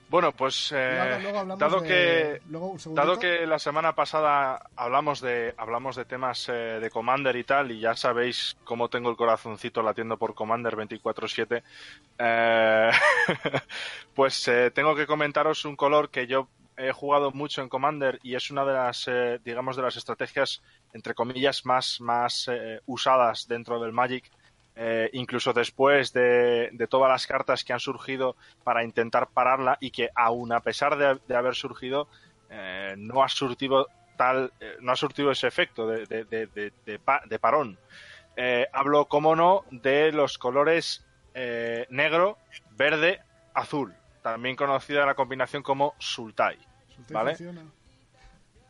[0.08, 1.20] Bueno, pues eh,
[1.58, 1.88] dado de...
[1.88, 7.36] que luego, dado que la semana pasada hablamos de hablamos de temas eh, de Commander
[7.36, 11.64] y tal y ya sabéis cómo tengo el corazoncito latiendo por Commander 24/7,
[12.20, 12.92] eh,
[14.14, 18.36] pues eh, tengo que comentaros un color que yo he jugado mucho en Commander y
[18.36, 20.62] es una de las eh, digamos de las estrategias
[20.94, 24.30] entre comillas más más eh, usadas dentro del Magic
[24.76, 29.92] eh, incluso después de, de, todas las cartas que han surgido para intentar pararla y
[29.92, 32.10] que aún a pesar de, de haber surgido
[32.50, 37.78] eh, no ha surtido tal eh, no ha surtido ese efecto de, de parón
[38.36, 41.06] eh, hablo como no de los colores
[41.90, 42.38] negro
[42.78, 43.22] verde
[43.54, 46.58] azul también conocida la combinación como sultai
[47.10, 47.66] vale funciona.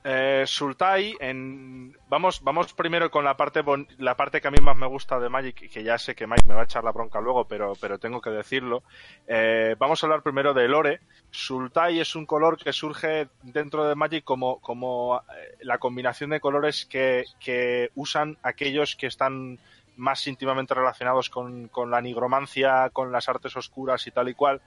[0.08, 1.98] Eh, Sultai, en...
[2.08, 3.88] vamos, vamos primero con la parte bon...
[3.98, 6.46] la parte que a mí más me gusta de Magic, que ya sé que Mike
[6.48, 8.84] me va a echar la bronca luego, pero, pero tengo que decirlo.
[9.28, 11.00] Eh, vamos a hablar primero de Lore.
[11.32, 16.40] Sultai es un color que surge dentro de Magic como, como eh, la combinación de
[16.40, 19.58] colores que, que usan aquellos que están
[19.98, 24.62] más íntimamente relacionados con, con la nigromancia, con las artes oscuras y tal y cual.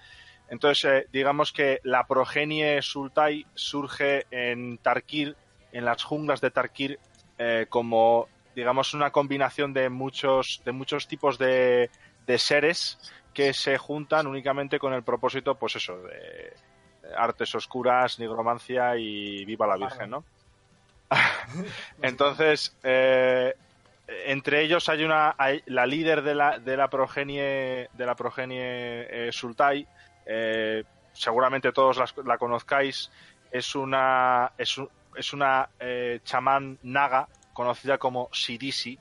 [0.51, 5.37] Entonces, eh, digamos que la progenie Sultai surge en Tarkir,
[5.73, 6.99] en las junglas de Tarkir,
[7.37, 11.91] eh, como, digamos, una combinación de muchos, de muchos tipos de,
[12.27, 12.99] de, seres
[13.35, 16.53] que se juntan únicamente con el propósito, pues eso, de,
[17.17, 20.25] artes oscuras, nigromancia y viva la Virgen, ¿no?
[22.03, 23.55] Entonces, eh,
[24.07, 29.31] entre ellos hay una, hay, la líder de la, de la progenie, de la progenie
[29.31, 29.87] Sultai,
[30.29, 33.11] eh, seguramente todos la, la, conozcáis,
[33.51, 38.99] es una, es, un, es una eh, chamán naga conocida como Sidisi,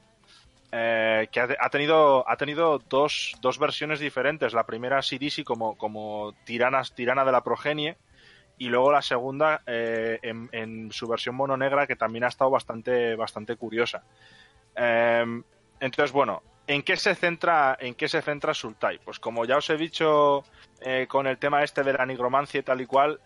[0.72, 4.54] eh, que ha, tenido, ha tenido dos, dos versiones diferentes.
[4.54, 7.98] La primera Sidisi como, como tirana de la progenie
[8.58, 12.50] y luego la segunda eh, en, en, su versión mono negra que también ha estado
[12.50, 14.04] bastante, bastante curiosa.
[14.76, 15.42] Eh,
[15.80, 19.00] entonces, bueno, ¿En qué se centra, en qué se centra Sultai?
[19.00, 20.44] Pues como ya os he dicho
[20.82, 23.20] eh, con el tema este de la nigromancia y tal y cual,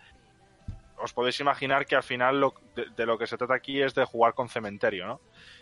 [0.97, 3.95] os podéis imaginar que al final lo, de, de, lo que se trata aquí es
[3.95, 5.21] de jugar con cementerio, ¿no?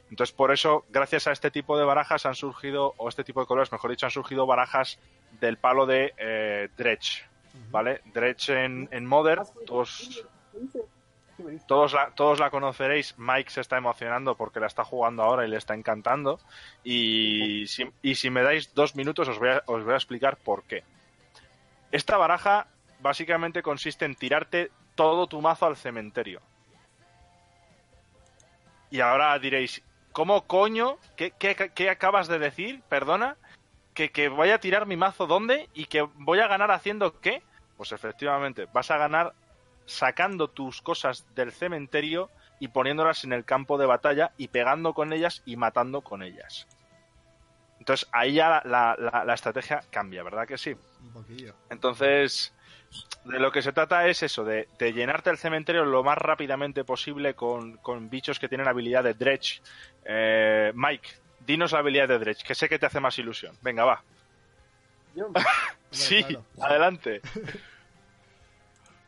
[0.10, 3.46] Entonces, por eso, gracias a este tipo de barajas han surgido, o este tipo de
[3.48, 5.00] colores, mejor dicho, han surgido barajas
[5.40, 7.24] del palo de eh, Dredge,
[7.70, 8.02] ¿vale?
[8.14, 10.26] Dredge en, en Modern, todos,
[11.68, 13.16] todos la, todos la conoceréis.
[13.18, 16.40] Mike se está emocionando porque la está jugando ahora y le está encantando.
[16.84, 20.38] Y si, y si me dais dos minutos os voy, a, os voy a explicar
[20.38, 20.84] por qué.
[21.92, 22.68] Esta baraja
[23.00, 26.42] básicamente consiste en tirarte todo tu mazo al cementerio.
[28.92, 30.98] Y ahora diréis, ¿cómo coño?
[31.16, 32.82] ¿Qué, qué, acabas de decir?
[32.90, 33.38] Perdona.
[33.94, 35.70] ¿Que, ¿Que voy a tirar mi mazo dónde?
[35.74, 37.42] ¿Y que voy a ganar haciendo qué?
[37.78, 39.34] Pues efectivamente, vas a ganar
[39.90, 45.14] sacando tus cosas del cementerio y poniéndolas en el campo de batalla y pegando con
[45.14, 46.68] ellas y matando con ellas.
[47.80, 50.76] Entonces ahí ya la, la- la estrategia cambia, ¿verdad que sí?
[51.02, 51.56] Un poquillo.
[51.70, 52.54] Entonces,
[53.24, 56.84] de lo que se trata es eso, de, de llenarte el cementerio lo más rápidamente
[56.84, 59.62] posible con, con bichos que tienen habilidad de dredge.
[60.04, 61.10] Eh, Mike,
[61.46, 63.56] dinos la habilidad de dredge, que sé que te hace más ilusión.
[63.62, 64.04] Venga, va.
[65.16, 65.28] Yo,
[65.90, 66.44] sí, claro.
[66.62, 67.22] adelante.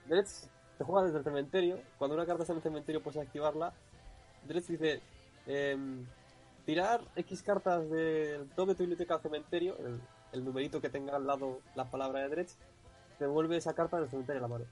[0.05, 0.47] Dredge
[0.81, 1.79] se juega desde el cementerio.
[1.99, 3.71] Cuando una carta está en el cementerio puedes activarla.
[4.47, 5.01] Dredge dice:
[5.45, 6.07] em,
[6.65, 9.77] tirar X cartas del top de tu biblioteca al cementerio,
[10.33, 12.55] el, numerito que tenga al lado la palabra de Dredge,
[13.19, 14.65] te devuelve esa carta del cementerio a la mano.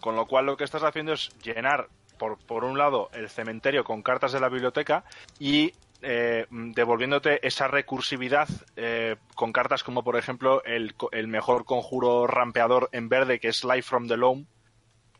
[0.00, 3.84] Con lo cual lo que estás haciendo es llenar, por, por un lado, el cementerio
[3.84, 5.04] con cartas de la biblioteca
[5.38, 12.26] y eh, devolviéndote esa recursividad eh, con cartas como, por ejemplo, el, el mejor conjuro
[12.26, 14.46] rampeador en verde, que es Life from the Loam,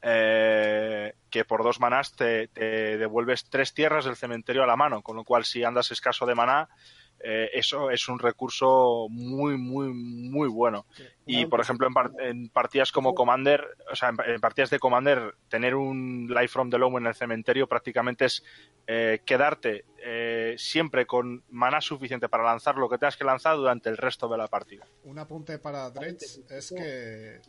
[0.03, 5.03] eh, que por dos manás te, te devuelves tres tierras del cementerio a la mano,
[5.03, 6.68] con lo cual si andas escaso de maná,
[7.25, 10.87] eso es un recurso muy, muy, muy bueno.
[11.25, 14.81] Y por ejemplo, en, par- en partidas como Commander, o sea, en, en partidas de
[14.81, 18.42] Commander, tener un Life from the Loam en el cementerio prácticamente es
[19.25, 19.85] quedarte
[20.53, 24.29] eh, siempre con maná suficiente para lanzar lo que tengas que lanzar durante el resto
[24.29, 24.87] de la partida.
[25.05, 27.41] Un apunte para Dredge es que eh,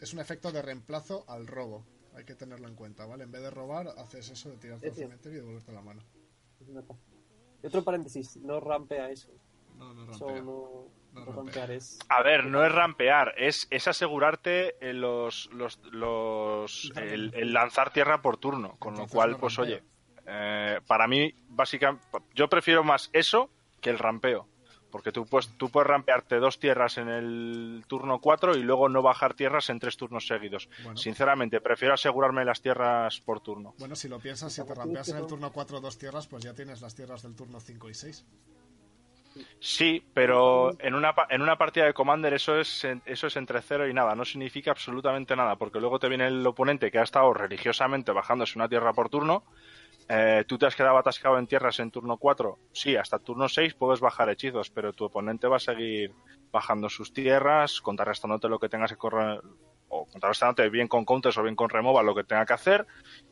[0.00, 1.84] es un efecto de reemplazo al robo.
[2.14, 3.24] Hay que tenerlo en cuenta, ¿vale?
[3.24, 6.02] En vez de robar, haces eso de tirarte al cementerio y devolverte la mano.
[7.62, 9.30] Otro paréntesis: no rampea eso.
[9.78, 10.42] No, no Eso rampea.
[10.42, 11.70] no, No no rampear.
[12.08, 17.92] A ver, no es rampear, es, es asegurarte eh, los, los, los el, el lanzar
[17.92, 19.82] tierra por turno, con lo cual, no pues oye,
[20.26, 24.48] eh, para mí, básicamente, yo prefiero más eso que el rampeo.
[24.90, 29.00] Porque tú puedes, tú puedes rampearte dos tierras en el turno 4 y luego no
[29.00, 30.68] bajar tierras en tres turnos seguidos.
[30.84, 30.98] Bueno.
[30.98, 33.74] Sinceramente, prefiero asegurarme las tierras por turno.
[33.78, 36.52] Bueno, si lo piensas, si te rampeas en el turno 4 dos tierras, pues ya
[36.52, 38.26] tienes las tierras del turno 5 y 6.
[39.60, 43.88] Sí, pero en una, en una partida de Commander eso es, eso es entre cero
[43.88, 47.32] y nada, no significa absolutamente nada, porque luego te viene el oponente que ha estado
[47.32, 49.44] religiosamente bajándose una tierra por turno,
[50.08, 53.74] eh, tú te has quedado atascado en tierras en turno 4, sí, hasta turno 6
[53.74, 56.12] puedes bajar hechizos, pero tu oponente va a seguir
[56.52, 59.40] bajando sus tierras, contrarrestándote lo que tengas que correr,
[59.88, 62.86] o contrarrestándote bien con counters o bien con removal lo que tenga que hacer,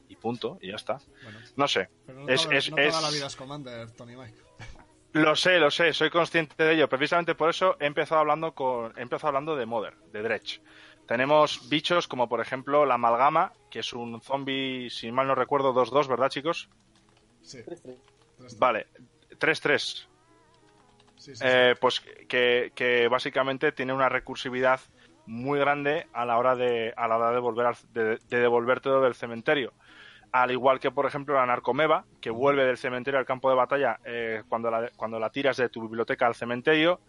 [0.09, 0.99] y punto, y ya está.
[1.23, 3.91] Bueno, No sé, pero no, Es- toda, es- no toda es- la vida es Commander,
[3.93, 4.39] Tony Mike.
[5.13, 6.89] Lo sé, lo sé, soy consciente de ello.
[6.89, 10.61] Precisamente por eso he empezado hablando con, he empezado hablando de Mother, de Dredge.
[11.11, 15.73] Tenemos bichos como por ejemplo la amalgama, que es un zombie, si mal no recuerdo,
[15.73, 16.69] 2-2, ¿verdad, chicos?
[17.43, 17.83] Sí, 3-3.
[17.83, 17.99] tres,
[18.39, 18.59] tres.
[18.61, 18.87] Vale,
[19.37, 20.07] 3-3.
[21.17, 21.45] Sí, sí, sí.
[21.45, 24.79] Eh, pues que, que básicamente tiene una recursividad
[25.27, 28.81] muy grande a la hora de, a la hora de volver al- de, de devolver
[28.81, 29.73] todo del cementerio.
[30.31, 33.99] Al igual que, por ejemplo, la narcomeva, que vuelve del cementerio al campo de batalla
[34.05, 37.01] eh, cuando, la, cuando la tiras de tu biblioteca al cementerio.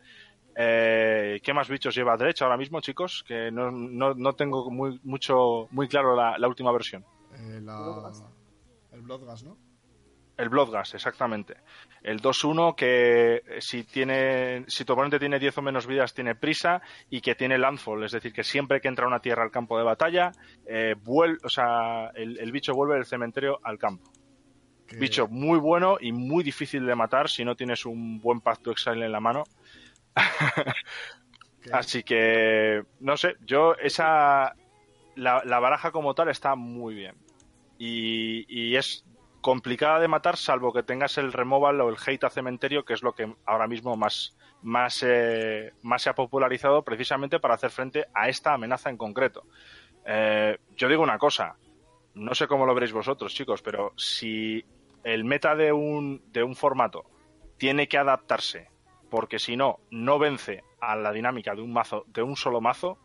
[0.55, 3.23] Eh, ¿Qué más bichos lleva derecha ahora mismo, chicos?
[3.27, 7.05] Que no, no, no tengo muy, mucho, muy claro la, la última versión.
[7.33, 7.75] Eh, la...
[8.91, 9.57] El Bloodgas, ¿no?
[10.37, 11.55] El Bloodgas, exactamente.
[12.01, 16.35] El 2-1 que eh, si tiene si tu oponente tiene 10 o menos vidas tiene
[16.35, 19.77] prisa y que tiene landfall, es decir, que siempre que entra una tierra al campo
[19.77, 20.31] de batalla,
[20.65, 24.11] eh, vuel- o sea, el, el bicho vuelve del cementerio al campo.
[24.99, 29.05] Bicho muy bueno y muy difícil de matar si no tienes un buen pacto exile
[29.05, 29.43] en la mano.
[31.71, 34.55] Así que, no sé, yo esa...
[35.15, 37.15] La, la baraja como tal está muy bien.
[37.77, 39.05] Y, y es
[39.41, 43.03] complicada de matar salvo que tengas el removal o el hate a cementerio, que es
[43.03, 48.05] lo que ahora mismo más, más, eh, más se ha popularizado precisamente para hacer frente
[48.13, 49.43] a esta amenaza en concreto.
[50.05, 51.57] Eh, yo digo una cosa,
[52.13, 54.63] no sé cómo lo veréis vosotros, chicos, pero si
[55.03, 57.03] el meta de un, de un formato
[57.57, 58.69] tiene que adaptarse,
[59.11, 62.97] porque si no, no vence a la dinámica de un mazo, de un solo mazo,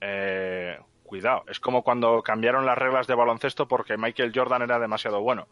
[0.00, 1.44] eh, cuidado.
[1.46, 5.46] Es como cuando cambiaron las reglas de baloncesto porque Michael Jordan era demasiado bueno.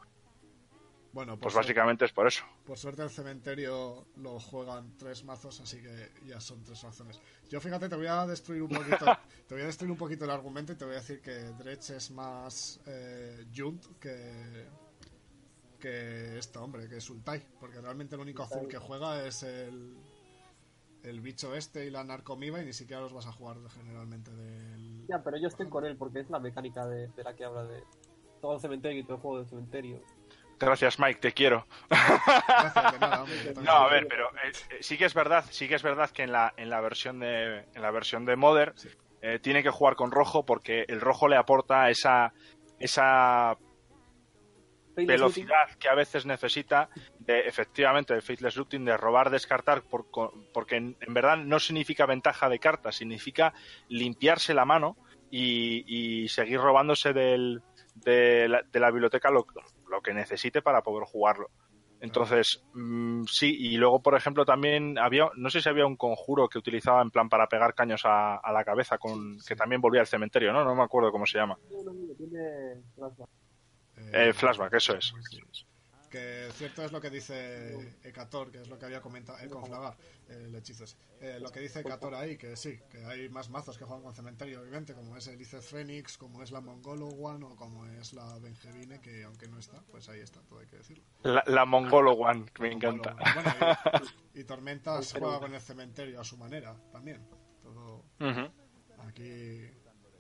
[1.13, 2.43] Bueno, Pues por, básicamente es por eso.
[2.65, 7.21] por suerte el cementerio lo juegan tres mazos, así que ya son tres razones.
[7.51, 9.05] Yo fíjate, te voy a destruir un poquito,
[9.47, 11.97] te voy a destruir un poquito el argumento y te voy a decir que Dredge
[11.97, 14.67] es más eh, Junt que
[15.83, 19.97] que este hombre, que es Ultai, porque realmente el único azul que juega es el
[21.03, 25.05] el bicho este y la narcomiva y ni siquiera los vas a jugar generalmente del
[25.09, 27.65] Ya, pero yo estoy con él porque es la mecánica de, de la que habla
[27.65, 27.83] de
[28.41, 30.01] todo el cementerio y todo el juego del cementerio.
[30.61, 31.67] Gracias, Mike, te quiero.
[31.91, 33.65] Gracias, de nada, hombre, yo también.
[33.65, 36.23] No, a ver, pero eh, eh, sí que es verdad, sí que es verdad que
[36.23, 38.89] en la, en la versión de en la versión de Mother Sí.
[39.23, 42.33] eh, tiene que jugar con rojo porque el rojo le aporta esa,
[42.79, 43.57] esa
[44.95, 46.89] Velocidad que a veces necesita
[47.19, 50.07] de efectivamente de Faithless Looting, de robar, descartar, por-
[50.53, 53.55] porque en, en verdad no significa ventaja de carta, significa
[53.89, 54.97] limpiarse la mano
[55.31, 57.63] y, y seguir robándose del,
[57.95, 59.47] de, la, de la biblioteca lo,
[59.89, 61.49] lo que necesite para poder jugarlo.
[62.01, 66.49] Entonces, mm, sí, y luego, por ejemplo, también había, no sé si había un conjuro
[66.49, 70.01] que utilizaba en plan para pegar caños a, a la cabeza, con que también volvía
[70.01, 70.65] al cementerio, ¿no?
[70.65, 71.57] No me acuerdo cómo se llama.
[71.71, 72.83] No, no, no, tiene.
[74.13, 75.13] Eh, flashback, eso es.
[76.13, 79.65] Que cierto es lo que dice Ecator, que es lo que había comentado, eh, con
[79.65, 79.97] Flagar,
[80.29, 80.95] el hechizo ese.
[81.23, 84.15] Eh, lo que dice Ecator ahí, que sí, que hay más mazos que juegan con
[84.15, 88.13] cementerio, obviamente, como es el Ice Phoenix, como es la Mongolo One o como es
[88.13, 91.03] la Benjevine, que aunque no está, pues ahí está, todo hay que decirlo.
[91.23, 93.15] La, la Mongolo One, que me Mongolo encanta.
[93.15, 93.33] One.
[93.35, 93.79] Bueno,
[94.35, 97.27] y, y Tormentas juega con el cementerio a su manera, también.
[97.63, 98.05] Todo
[98.99, 99.63] aquí,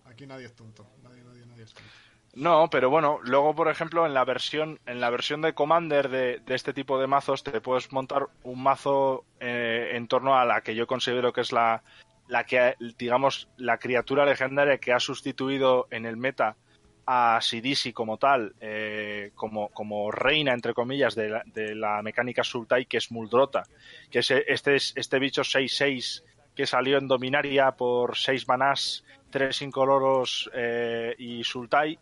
[0.05, 1.91] aquí nadie es tonto, nadie, nadie, nadie es tonto.
[2.35, 6.41] No, pero bueno, luego por ejemplo en la versión en la versión de Commander de,
[6.41, 10.63] de este tipo de mazos te puedes montar un mazo eh, en torno a la
[10.63, 11.83] que yo considero que es la
[12.29, 16.57] la que digamos la criatura legendaria que ha sustituido en el meta
[17.05, 22.45] a Sidisi como tal, eh, como, como reina, entre comillas, de la, de la mecánica
[22.45, 23.65] Sultai, que es Muldrota,
[24.11, 26.23] que es este, este bicho 6-6
[26.55, 31.99] que salió en Dominaria por 6 manás, 3 incoloros eh, y Sultai,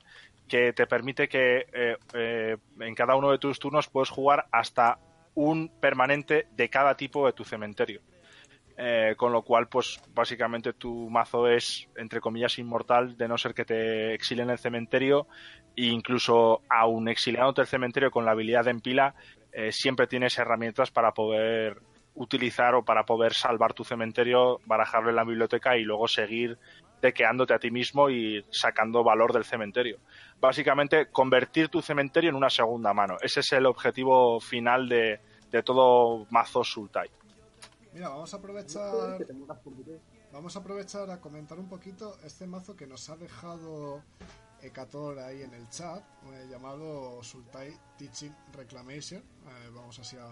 [0.49, 4.99] que te permite que eh, eh, en cada uno de tus turnos puedes jugar hasta
[5.35, 8.01] un permanente de cada tipo de tu cementerio.
[9.19, 13.67] Con lo cual, pues básicamente tu mazo es, entre comillas, inmortal, de no ser que
[13.67, 15.27] te exilen el cementerio,
[15.77, 19.15] e incluso aún exiliándote el cementerio con la habilidad de empila,
[19.69, 21.83] siempre tienes herramientas para poder
[22.15, 26.59] utilizar o para poder salvar tu cementerio, barajarlo en la biblioteca y luego seguir
[27.01, 29.99] dequeándote a ti mismo y sacando valor del cementerio.
[30.41, 33.17] Básicamente, convertir tu cementerio en una segunda mano.
[33.23, 37.09] Ese es el objetivo final de, de todo mazo Sultai.
[37.93, 39.19] Mira, vamos a aprovechar.
[40.33, 44.03] Vamos a aprovechar a comentar un poquito este mazo que nos ha dejado
[44.63, 49.21] Ekator ahí en el chat, eh, llamado Sultai Teaching Reclamation.
[49.21, 50.31] Eh, vamos así a,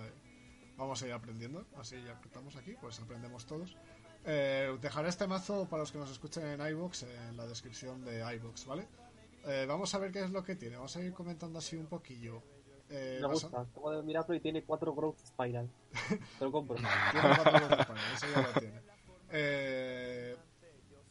[0.79, 3.77] vamos a ir aprendiendo, así ya que estamos aquí, pues aprendemos todos.
[4.25, 8.21] Eh, dejaré este mazo para los que nos escuchen en iBox en la descripción de
[8.37, 8.89] iBox, ¿vale?
[9.45, 10.77] Eh, vamos a ver qué es lo que tiene.
[10.77, 12.43] Vamos a ir comentando así un poquillo.
[12.91, 13.49] Eh, Me gusta.
[13.61, 15.71] Acabo de mirarlo y tiene cuatro Growth Spiral.
[16.39, 16.77] Te lo compro.
[17.13, 18.81] Tiene cuatro veces para, eso ya lo tiene.
[19.31, 20.37] Eh,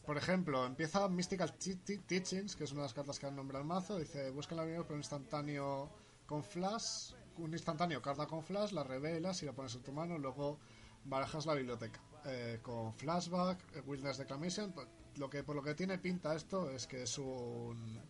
[0.04, 3.36] por ejemplo, empieza Mystical Te- Te- Teachings, que es una de las cartas que han
[3.36, 3.98] nombrado el mazo.
[3.98, 5.90] Dice: Busca la vida por un instantáneo
[6.26, 7.12] con flash.
[7.38, 10.18] Un instantáneo carta con flash, la revelas y la pones en tu mano.
[10.18, 10.58] Luego
[11.04, 12.00] barajas la biblioteca.
[12.26, 14.74] Eh, con flashback, eh, Wilderness Declamation.
[15.16, 18.00] Lo que, por lo que tiene pinta esto es que es un.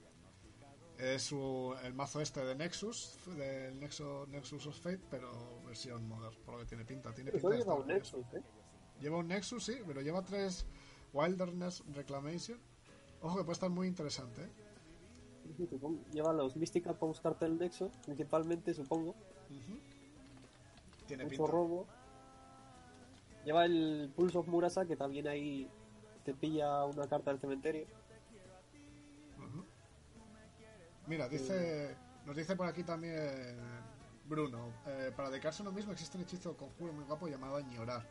[0.98, 6.34] Es un- el mazo este de Nexus, del Nexo, Nexus of Fate, pero versión modern,
[6.44, 7.12] por lo que tiene pinta.
[7.14, 7.86] Tiene pinta lleva un.
[7.86, 8.42] Nexus, ¿eh?
[9.00, 10.66] Lleva un Nexus, sí, pero lleva tres
[11.12, 12.58] Wilderness Reclamation.
[13.20, 14.50] Ojo que puede estar muy interesante, ¿eh?
[15.56, 16.00] Supongo.
[16.12, 19.14] Lleva los Mystical Pumps Cartel Nexus, principalmente, supongo.
[21.06, 21.52] Tiene Mucho pinta.
[21.52, 21.86] robo.
[23.44, 25.70] Lleva el Pulse of Murasa, que también ahí
[26.24, 27.86] te pilla una carta del cementerio.
[31.06, 31.96] Mira, dice,
[32.26, 33.56] nos dice por aquí también
[34.26, 34.72] Bruno.
[34.86, 38.06] eh, para dedicarse a uno mismo existe un hechizo conjuro muy guapo llamado Añorar.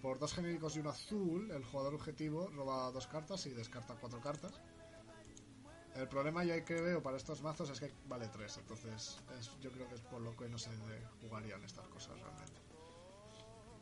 [0.00, 4.20] Por dos genéricos y un azul, el jugador objetivo roba dos cartas y descarta cuatro
[4.20, 4.60] cartas.
[5.96, 9.70] El problema yo que veo para estos mazos es que vale tres, entonces es- yo
[9.72, 10.70] creo que es por lo que no se
[11.22, 12.60] jugarían estas cosas realmente.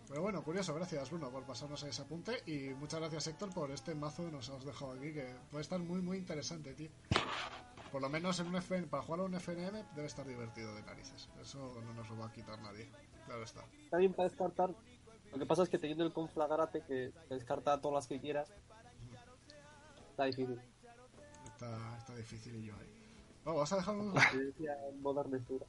[0.09, 3.95] Pero bueno, curioso, gracias Bruno por pasarnos ese apunte y muchas gracias Héctor por este
[3.95, 6.91] mazo que nos has dejado aquí que puede estar muy muy interesante, tío.
[7.91, 10.83] Por lo menos en un FN, para jugar a un FNM debe estar divertido de
[10.83, 11.29] narices.
[11.41, 12.89] Eso no nos lo va a quitar nadie.
[13.27, 13.63] Claro está.
[13.91, 14.75] También para descartar.
[15.33, 18.53] Lo que pasa es que teniendo el Conflagrate, que descarta todas las que quieras,
[20.11, 20.61] está difícil.
[21.55, 22.89] Está, está difícil y yo ahí.
[23.45, 24.25] Bueno, vamos a dejar unos,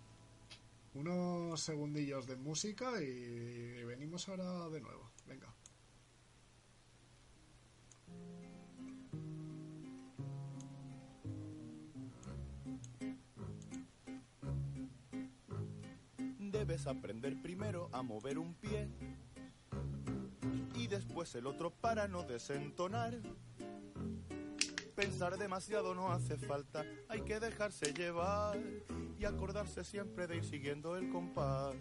[0.96, 5.12] unos segundillos de música y venimos ahora de nuevo.
[5.28, 5.54] Venga.
[16.40, 18.90] Debes aprender primero a mover un pie
[20.74, 23.22] y después el otro para no desentonar.
[24.96, 28.58] Pensar demasiado no hace falta, hay que dejarse llevar
[29.20, 31.76] y acordarse siempre de ir siguiendo el compás.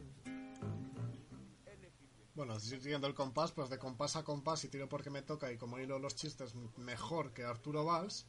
[2.35, 5.57] Bueno, siguiendo el compás, pues de compás a compás y tiro porque me toca y
[5.57, 8.27] como hilo los chistes mejor que Arturo Valls,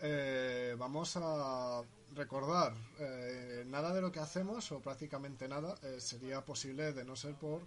[0.00, 1.82] eh, vamos a
[2.14, 7.14] recordar eh, nada de lo que hacemos o prácticamente nada eh, sería posible de no
[7.14, 7.62] ser por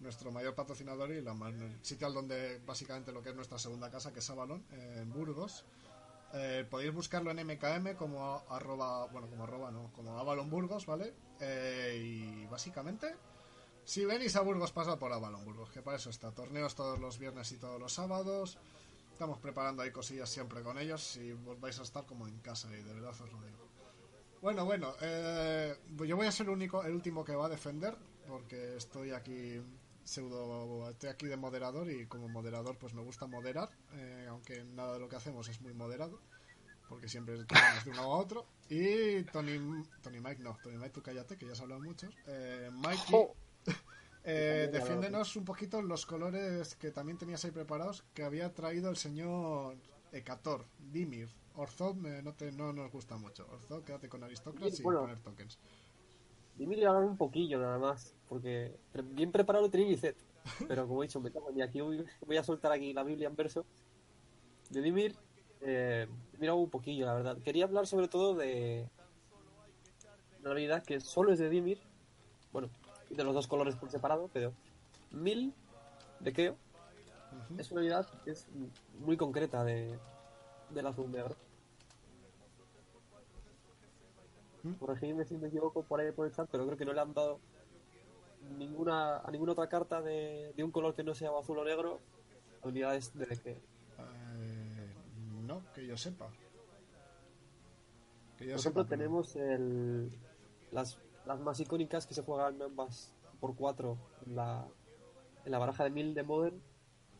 [0.00, 3.90] nuestro mayor patrocinador y la, el sitio al donde básicamente lo que es nuestra segunda
[3.90, 5.64] casa que es Avalon en Burgos
[6.34, 11.14] eh, podéis buscarlo en MKM como arroba, bueno, como arroba, no, como Avalon Burgos, ¿vale?
[11.40, 13.14] Eh, y básicamente,
[13.84, 16.32] si venís a Burgos, pasa por Avalon Burgos, que para eso está.
[16.32, 18.58] Torneos todos los viernes y todos los sábados.
[19.12, 22.68] Estamos preparando ahí cosillas siempre con ellos y os vais a estar como en casa
[22.70, 23.68] y de verdad os lo digo.
[24.40, 27.96] Bueno, bueno, eh, yo voy a ser el único, el último que va a defender,
[28.26, 29.60] porque estoy aquí
[30.04, 34.94] pseudo estoy aquí de moderador y como moderador pues me gusta moderar eh, aunque nada
[34.94, 36.18] de lo que hacemos es muy moderado
[36.92, 38.46] porque siempre tiramos de uno a otro.
[38.68, 42.08] Y Tony Tony Mike no Tony Mike tú cállate que ya has hablado mucho.
[42.26, 43.28] Eh, Mikey
[44.24, 48.96] eh, defiéndenos un poquito los colores que también tenías ahí preparados que había traído el
[48.96, 49.76] señor
[50.12, 51.30] Ecator Dimir.
[51.54, 53.46] Orzod no, te, no nos gusta mucho.
[53.50, 55.58] Orzod quédate con Aristocrats y poner tokens
[56.56, 58.74] Dimir hablar un poquillo nada más porque
[59.12, 60.16] bien preparado tenía set.
[60.66, 63.36] Pero como he dicho, me cago y aquí voy, a soltar aquí la Biblia en
[63.36, 63.64] verso.
[64.70, 65.14] De Dimir,
[65.60, 67.38] eh, mira un poquillo, la verdad.
[67.38, 68.88] Quería hablar sobre todo de
[70.40, 71.78] una habilidad que solo es de Dimir.
[72.52, 72.70] Bueno,
[73.10, 74.52] de los dos colores por separado, pero
[75.10, 75.54] Mil
[76.20, 76.56] de Keo
[77.58, 78.46] es una habilidad que es
[78.98, 79.98] muy concreta de,
[80.70, 81.36] del azul negro.
[84.62, 84.72] ¿Mm?
[84.74, 87.12] Corregidme si me equivoco por ahí por el chat, pero creo que no le han
[87.12, 87.40] dado
[88.58, 92.00] ninguna a ninguna otra carta de, de un color que no sea azul o negro.
[92.62, 94.94] Unidades de que eh,
[95.42, 96.28] no que yo sepa.
[98.38, 100.10] Por ejemplo tenemos el,
[100.72, 103.96] las, las más icónicas que se juegan ambas por 4
[104.26, 104.66] en la,
[105.44, 106.60] en la baraja de mil de Modern.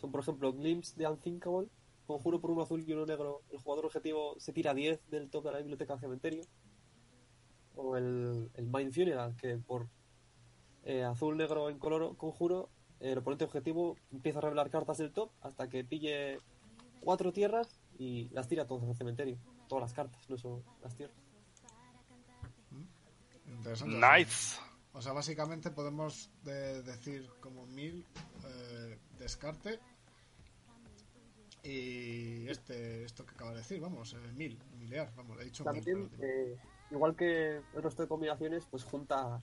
[0.00, 1.68] Son por ejemplo Glimpse de Unthinkable
[2.06, 3.42] conjuro por uno azul y uno negro.
[3.50, 6.42] El jugador objetivo se tira 10 del top de la biblioteca cementerio
[7.76, 9.88] o el, el Mind Funeral que por
[10.84, 12.68] eh, azul, negro en color conjuro,
[13.00, 16.38] el oponente objetivo empieza a revelar cartas del top hasta que pille
[17.00, 19.38] cuatro tierras y las tira todas al cementerio.
[19.68, 21.16] Todas las cartas, no son las tierras.
[23.86, 24.58] Nice.
[24.92, 28.04] O sea, básicamente podemos decir como mil
[28.44, 29.78] eh, descarte
[31.62, 36.10] y este esto que acaba de decir, vamos, eh, mil, miliar, vamos, he dicho También,
[36.92, 39.40] igual que el resto de combinaciones, pues junta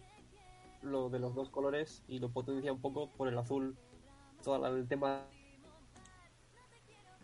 [0.82, 3.78] lo de los dos colores y lo potencia un poco por el azul,
[4.43, 5.26] todo el tema.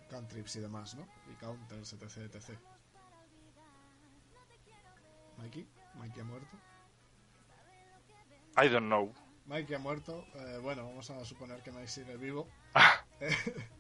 [0.10, 1.08] Cantrips y demás, ¿no?
[1.32, 2.60] Y counters, etc, etc.
[5.38, 6.58] Mikey, Mikey ha muerto.
[8.58, 9.14] I don't know.
[9.46, 10.26] Mikey ha muerto.
[10.36, 12.48] Eh, bueno, vamos a suponer que Mikey sigue vivo.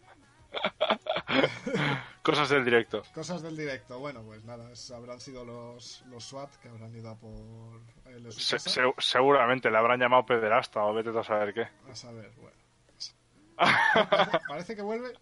[2.23, 3.03] Cosas del directo.
[3.13, 3.99] Cosas del directo.
[3.99, 7.81] Bueno, pues nada, habrán sido los, los SWAT que habrán ido a por
[8.97, 11.67] seguramente le habrán llamado pederasta o vete a saber qué.
[11.89, 12.57] A saber, bueno.
[14.47, 15.13] parece, que vuelve.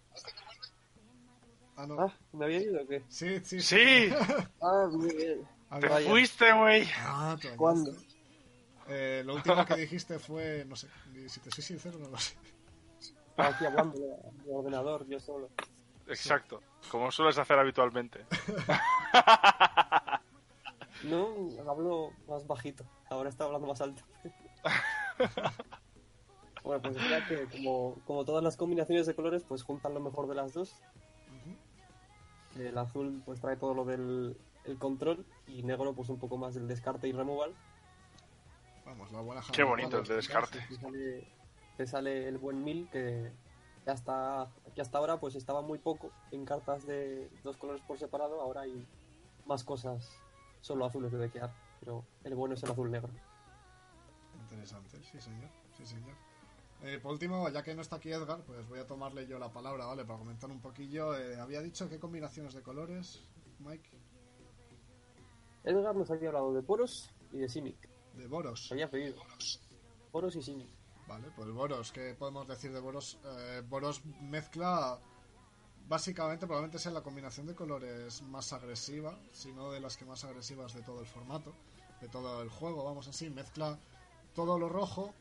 [1.76, 2.00] Ah, no.
[2.00, 3.02] Ah, ¿me había ido o qué?
[3.08, 3.60] Sí, sí.
[3.60, 4.08] Sí.
[4.62, 5.48] ah, muy bien.
[5.80, 6.88] Te fuiste, güey.
[6.98, 7.92] Ah, ¿Cuándo?
[8.88, 10.88] Eh, lo último que dijiste fue, no sé,
[11.26, 12.34] si te soy sincero, no lo sé.
[13.34, 14.14] Estaba aquí hablando de,
[14.48, 15.50] ordenador, yo solo.
[16.06, 18.24] Exacto, como sueles hacer habitualmente.
[21.02, 24.04] no, hablo más bajito, ahora está hablando más alto.
[26.62, 30.36] bueno, pues que como, como todas las combinaciones de colores, pues juntan lo mejor de
[30.36, 30.80] las dos.
[32.56, 36.54] El azul pues trae todo lo del el control y negro pues un poco más
[36.54, 37.52] del descarte y removal.
[38.86, 40.64] Vamos, la buena Qué bonito el de descarte
[41.76, 43.32] te sale el buen mil que
[43.86, 48.40] hasta, que hasta ahora pues estaba muy poco en cartas de dos colores por separado,
[48.40, 48.86] ahora hay
[49.46, 50.10] más cosas
[50.60, 53.10] solo azules de dequear, pero el bueno es el azul negro.
[54.40, 56.14] Interesante, sí señor, sí señor.
[56.82, 59.50] Eh, por último, ya que no está aquí Edgar, pues voy a tomarle yo la
[59.50, 60.04] palabra, ¿vale?
[60.04, 61.16] Para comentar un poquillo.
[61.16, 63.22] Eh, había dicho qué combinaciones de colores,
[63.60, 63.88] Mike.
[65.64, 67.88] Edgar nos había hablado de Poros y de Simic.
[68.14, 68.70] De Boros.
[68.70, 69.16] Había pedido.
[70.12, 70.83] Poros y Simic.
[71.06, 73.18] Vale, pues Boros, ¿qué podemos decir de Boros?
[73.24, 74.98] Eh, Boros mezcla,
[75.86, 80.24] básicamente probablemente sea la combinación de colores más agresiva, si no de las que más
[80.24, 81.52] agresivas de todo el formato,
[82.00, 83.78] de todo el juego, vamos así, mezcla
[84.34, 85.14] todo lo rojo,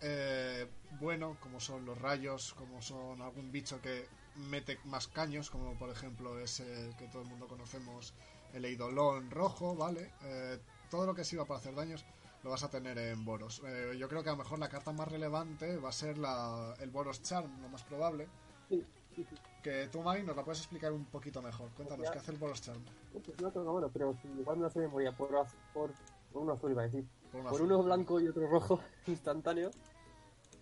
[0.00, 0.68] eh,
[1.00, 4.08] bueno, como son los rayos, como son algún bicho que
[4.50, 8.14] mete más caños, como por ejemplo ese que todo el mundo conocemos,
[8.52, 10.10] el eidolón rojo, ¿vale?
[10.22, 10.58] Eh,
[10.90, 12.04] todo lo que sirva para hacer daños
[12.44, 13.62] lo vas a tener en Boros.
[13.66, 16.74] Eh, yo creo que a lo mejor la carta más relevante va a ser la,
[16.78, 18.28] el Boros Charm, lo más probable.
[18.68, 18.84] Sí,
[19.16, 19.36] sí, sí.
[19.62, 21.70] Que tú, Mike, nos la puedes explicar un poquito mejor.
[21.70, 22.12] Cuéntanos, Ya.
[22.12, 22.82] ¿qué hace el Boros Charm?
[23.12, 25.12] Pues no tengo bueno, pero igual me lo sé de memoria.
[25.12, 25.90] Por, az- por,
[26.32, 27.04] por uno azul iba a decir.
[27.32, 29.70] Por una Por uno blanco y otro rojo instantáneo.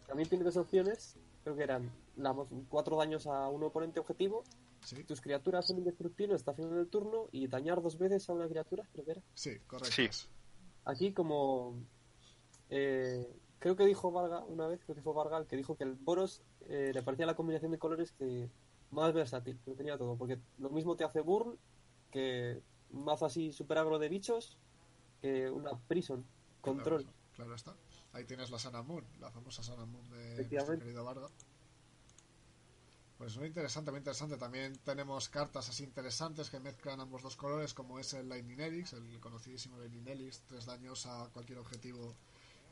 [0.07, 1.17] También tiene dos opciones.
[1.43, 4.45] Creo que eran damos cuatro daños a un oponente objetivo.
[4.85, 8.49] Sí, Tus criaturas son indestructibles hasta final del turno y dañar dos veces a una
[8.49, 9.23] criatura, creo que era.
[9.35, 9.93] sí, correcto.
[9.95, 10.09] Sí.
[10.85, 11.75] Aquí como...
[12.71, 13.29] eh,
[13.59, 15.95] creo que dijo Varga una vez, creo que fue Varga el que dijo que el
[15.95, 18.51] Boros eh, le parecía la combinación de colores que
[18.91, 20.17] más versátil, que lo tenía todo.
[20.17, 21.57] Porque lo mismo te hace Burn
[22.11, 22.61] que
[22.91, 24.59] mazo así super agro de bichos
[25.21, 26.25] que una Prison,
[26.61, 27.05] Control.
[27.05, 27.75] Claro, claro está.
[28.13, 31.29] Ahí tienes la Sana Moon, la famosa Sana Moon de nuestro querido Varga.
[33.19, 34.37] Pues muy interesante, muy interesante.
[34.37, 38.93] También tenemos cartas así interesantes que mezclan ambos dos colores, como es el Lightning Elix,
[38.95, 42.17] el conocidísimo Lightning Elix, tres daños a cualquier objetivo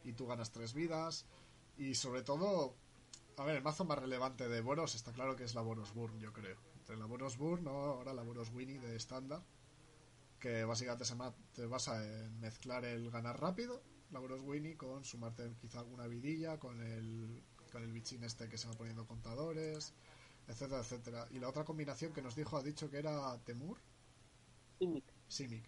[0.05, 1.27] y tú ganas tres vidas.
[1.77, 2.75] Y sobre todo,
[3.37, 6.19] a ver, el mazo más relevante de Boros está claro que es la Boros Burn,
[6.19, 6.59] yo creo.
[6.77, 9.43] Entre la Boros Burn o ahora la Boros Winnie de estándar,
[10.41, 11.15] que básicamente se
[11.55, 16.59] te basa en mezclar el ganar rápido, la Boros Winnie, con sumarte quizá alguna vidilla,
[16.59, 19.95] con el, con el bichín este que se va poniendo contadores,
[20.51, 21.27] etcétera, etcétera.
[21.31, 23.79] Y la otra combinación que nos dijo, ha dicho que era Temur,
[24.79, 25.05] Simic.
[25.29, 25.65] Simic.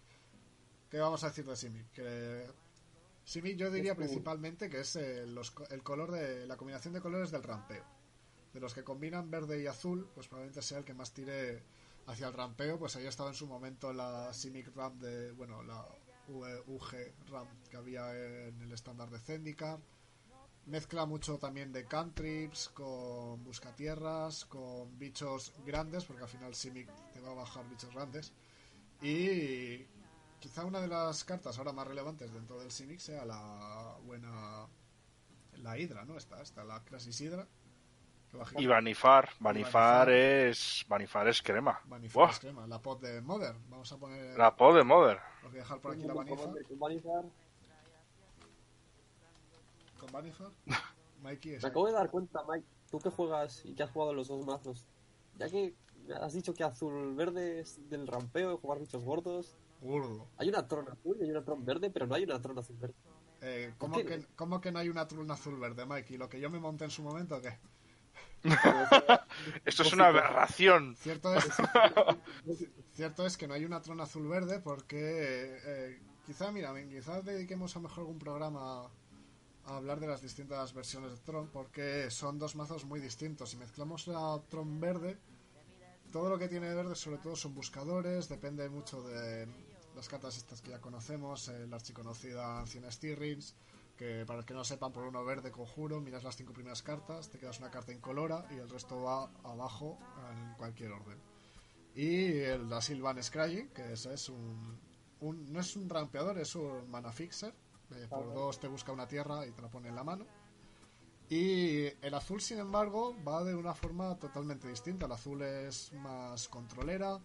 [0.89, 1.91] ¿Qué vamos a decir de Simic?
[1.91, 2.47] Que
[3.23, 4.95] Simic yo diría principalmente que es
[5.27, 7.83] los el color de la combinación de colores del rampeo.
[8.53, 11.63] De los que combinan verde y azul, pues probablemente sea el que más tire
[12.05, 12.77] hacia el rampeo.
[12.77, 15.83] Pues ahí estaba en su momento la Simic Ramp de, bueno, la
[16.27, 16.91] UG
[17.29, 19.79] Ramp que había en el estándar de Zendikar.
[20.65, 27.19] Mezcla mucho también de cantrips con buscatierras, con bichos grandes, porque al final Simic te
[27.19, 28.33] va a bajar bichos grandes.
[29.01, 29.85] Y
[30.39, 34.67] quizá una de las cartas ahora más relevantes dentro del Simic sea la buena.
[35.57, 36.17] La Hydra, ¿no?
[36.17, 37.47] Esta, esta la Crasis Hydra.
[38.57, 39.29] Y Vanifar.
[39.39, 40.09] Vanifar Vanifar.
[40.09, 40.85] es.
[40.87, 41.79] Vanifar es crema.
[41.85, 43.55] Vanifar Buah, es crema, la pot de Mother.
[43.69, 44.37] Vamos a poner.
[44.37, 45.19] la pod de Mother.
[45.43, 47.25] Voy a dejar por aquí la Vanifar.
[50.11, 50.53] Con.
[51.21, 54.13] Mikey es Me acabo de dar cuenta, Mike, tú que juegas y que has jugado
[54.13, 54.85] los dos mazos,
[55.37, 55.73] ya que
[56.21, 60.27] has dicho que azul verde es del rampeo, de jugar bichos gordos, Gordo.
[60.37, 62.77] hay una tron azul y hay una tron verde, pero no hay una tron azul
[62.77, 62.95] verde.
[63.45, 64.25] Eh, ¿cómo, que, no?
[64.37, 66.17] ¿Cómo que no hay una truna azul verde, Mikey?
[66.17, 67.59] ¿Lo que yo me monté en su momento qué?
[69.65, 70.95] Esto es una aberración.
[70.95, 71.45] Cierto es,
[72.93, 77.75] cierto es que no hay una trona azul verde porque eh, quizá, mira, quizá dediquemos
[77.75, 78.89] a mejor algún programa
[79.65, 83.49] a hablar de las distintas versiones de Tron porque son dos mazos muy distintos.
[83.51, 85.17] Si mezclamos la Tron verde,
[86.11, 89.47] todo lo que tiene de verde sobre todo son buscadores, depende mucho de
[89.95, 93.55] las cartas estas que ya conocemos, eh, la archiconocida Anciana Stirrings,
[93.97, 97.29] que para el que no sepan, por uno verde conjuro, miras las cinco primeras cartas,
[97.29, 99.99] te quedas una carta incolora y el resto va abajo
[100.31, 101.19] en cualquier orden.
[101.95, 104.79] Y el la Sylvan Scrying, que ese es un,
[105.19, 107.53] un- no es un rampeador, es un mana fixer.
[107.95, 110.25] Eh, por dos te busca una tierra y te la pone en la mano.
[111.29, 115.05] Y el azul, sin embargo, va de una forma totalmente distinta.
[115.05, 117.19] El azul es más controlera,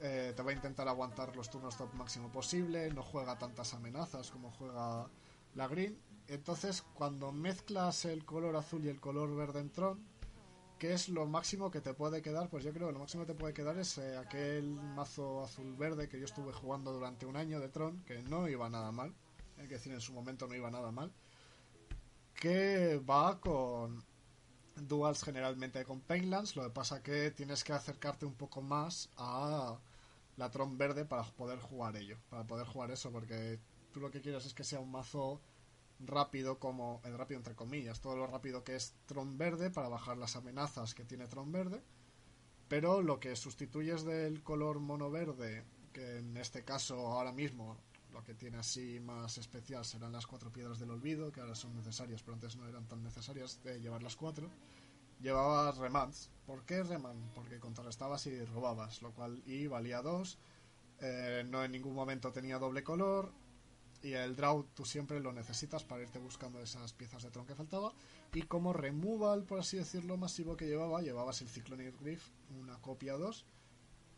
[0.00, 4.30] eh, te va a intentar aguantar los turnos top máximo posible, no juega tantas amenazas
[4.30, 5.06] como juega
[5.54, 5.98] la green.
[6.26, 10.00] Entonces, cuando mezclas el color azul y el color verde en Tron,
[10.78, 12.48] ¿qué es lo máximo que te puede quedar?
[12.48, 16.08] Pues yo creo que lo máximo que te puede quedar es eh, aquel mazo azul-verde
[16.08, 19.14] que yo estuve jugando durante un año de Tron, que no iba nada mal.
[19.60, 21.12] Hay que decir, en su momento no iba nada mal.
[22.34, 24.02] Que va con
[24.74, 26.56] duals generalmente con Painlands.
[26.56, 29.78] Lo que pasa que tienes que acercarte un poco más a
[30.36, 32.16] la Tron verde para poder jugar ello.
[32.30, 33.60] Para poder jugar eso, porque
[33.92, 35.40] tú lo que quieres es que sea un mazo
[36.06, 40.16] rápido como el rápido entre comillas todo lo rápido que es Tron verde para bajar
[40.16, 41.82] las amenazas que tiene Tron verde
[42.68, 47.76] pero lo que sustituyes del color mono verde que en este caso ahora mismo
[48.20, 51.74] lo que tiene así más especial serán las cuatro piedras del olvido que ahora son
[51.74, 54.50] necesarias pero antes no eran tan necesarias de llevar las cuatro.
[55.22, 57.16] Llevabas remans ¿por qué reman?
[57.34, 60.38] porque contrarrestabas y robabas lo cual y valía dos.
[61.00, 63.32] Eh, no en ningún momento tenía doble color.
[64.02, 67.54] Y el draw tú siempre lo necesitas para irte buscando esas piezas de tron que
[67.54, 67.94] faltaba.
[68.34, 73.14] Y como removal por así decirlo masivo que llevaba llevabas el Cyclonic Griff una copia
[73.14, 73.46] 2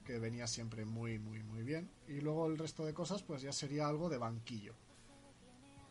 [0.05, 1.91] que venía siempre muy muy muy bien.
[2.09, 4.75] Y luego el resto de cosas pues ya sería algo de banquillo.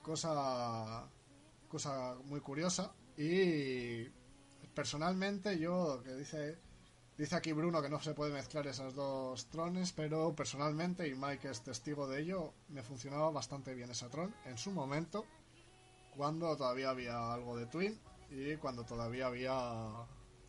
[0.02, 1.10] Cosa
[1.68, 2.94] cosa muy curiosa.
[3.18, 4.10] Y
[4.74, 6.58] personalmente yo que dice
[7.22, 11.52] Dice aquí Bruno que no se puede mezclar esas dos trones, pero personalmente, y Mike
[11.52, 14.34] es testigo de ello, me funcionaba bastante bien esa tron.
[14.46, 15.26] En su momento,
[16.16, 18.00] cuando todavía había algo de Twin
[18.32, 19.52] y cuando todavía había.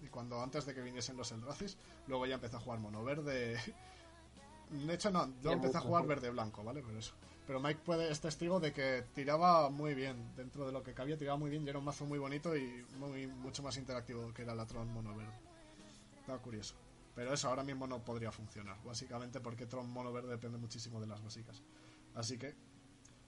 [0.03, 1.77] Y cuando antes de que viniesen los Eldracis,
[2.09, 3.59] luego ya empecé a jugar mono verde.
[4.71, 6.83] De hecho, no, yo empecé a jugar verde-blanco, ¿vale?
[6.85, 7.13] Pero eso.
[7.47, 11.19] Pero Mike puede, es testigo de que tiraba muy bien, dentro de lo que cabía,
[11.19, 14.43] tiraba muy bien y era un mazo muy bonito y muy, mucho más interactivo que
[14.43, 15.33] era la Tron mono verde.
[16.21, 16.75] Estaba curioso.
[17.15, 21.07] Pero eso ahora mismo no podría funcionar, básicamente porque Tron mono verde depende muchísimo de
[21.07, 21.61] las básicas.
[22.15, 22.55] Así que,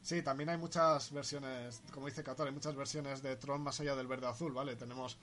[0.01, 3.95] sí, también hay muchas versiones, como dice Cator, hay muchas versiones de Tron más allá
[3.97, 4.77] del verde azul, ¿vale?
[4.77, 5.19] Tenemos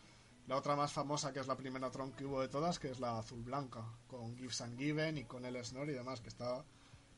[0.47, 2.99] la otra más famosa, que es la primera Tron que hubo de todas, que es
[2.99, 6.63] la azul blanca, con Gives and Given y con el Snore y demás, que está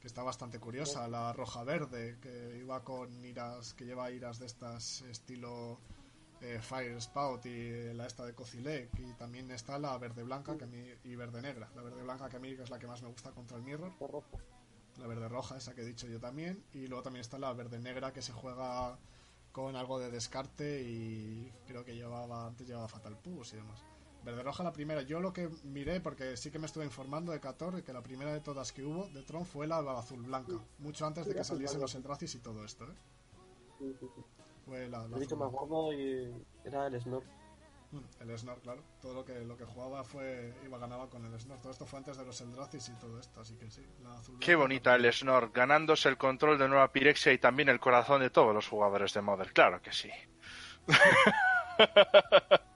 [0.03, 4.47] que está bastante curiosa, la roja verde, que iba con iras, que lleva iras de
[4.47, 5.80] estas estilo
[6.41, 10.65] eh, Fire Spout y la esta de Cozilek, y también está la verde blanca que
[10.65, 13.01] a mí, y verde negra, la verde blanca que a mí es la que más
[13.01, 13.93] me gusta contra el Mirror,
[14.97, 17.80] la verde roja, esa que he dicho yo también, y luego también está la verde
[17.80, 18.99] negra que se juega
[19.54, 23.86] con algo de descarte y creo que llevaba antes llevaba Fatal Push y demás.
[24.26, 27.39] Verde roja la primera, yo lo que miré, porque sí que me estuve informando de
[27.39, 31.06] Cator, que la primera de todas que hubo de Tron fue la azul blanca, mucho
[31.06, 32.95] antes de que saliesen los Eldracis y todo esto, ¿eh?
[33.80, 34.22] Sí, sí, sí.
[34.66, 35.51] Fue la, la El bicho más
[35.93, 36.32] y
[36.64, 37.24] era el Snor.
[38.20, 38.84] El Snor, claro.
[39.02, 41.60] Todo lo que lo que jugaba fue iba ganaba con el Snor.
[41.60, 43.86] Todo esto fue antes de los Eldracis y todo esto, así que sí.
[44.02, 47.80] La azul Qué bonita el Snor, ganándose el control de Nueva Pirexia y también el
[47.80, 49.52] corazón de todos los jugadores de Modern.
[49.54, 50.10] Claro que sí.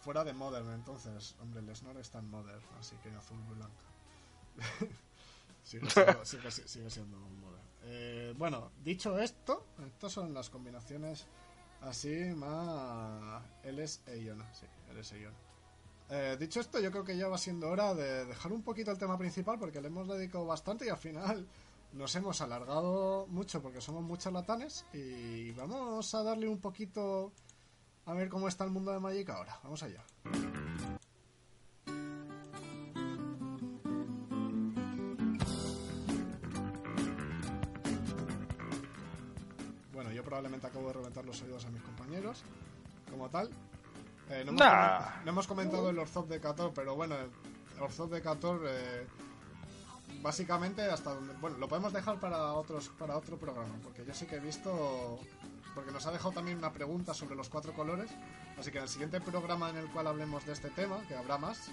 [0.00, 1.36] Fuera de Modern, entonces.
[1.40, 3.86] Hombre, el Snor está en Modern, así que azul blanca.
[5.62, 7.62] sigue, siendo, sigue, sigue siendo Modern.
[7.84, 11.26] Eh, bueno, dicho esto, estas son las combinaciones
[11.82, 14.52] así más LS e Iona.
[14.54, 15.36] Sí, LS e Iona.
[16.10, 18.98] Eh, dicho esto, yo creo que ya va siendo hora de dejar un poquito el
[18.98, 21.46] tema principal porque le hemos dedicado bastante y al final
[21.92, 27.32] nos hemos alargado mucho porque somos muchos latanes y vamos a darle un poquito
[28.04, 29.58] a ver cómo está el mundo de Magic ahora.
[29.62, 30.04] Vamos allá.
[40.62, 42.42] Acabo de reventar los oídos a mis compañeros,
[43.10, 43.48] como tal.
[44.30, 44.98] Eh, no, hemos Nah.
[45.00, 47.30] comen- no hemos comentado el Orzhov de Cator, pero bueno, el
[47.82, 49.06] Orzhov de Cator, eh,
[50.22, 51.32] básicamente hasta donde...
[51.34, 55.18] Bueno, lo podemos dejar para, otros, para otro programa, porque yo sí que he visto...
[55.74, 58.10] Porque nos ha dejado también una pregunta sobre los cuatro colores,
[58.58, 61.38] así que en el siguiente programa en el cual hablemos de este tema, que habrá
[61.38, 61.70] más,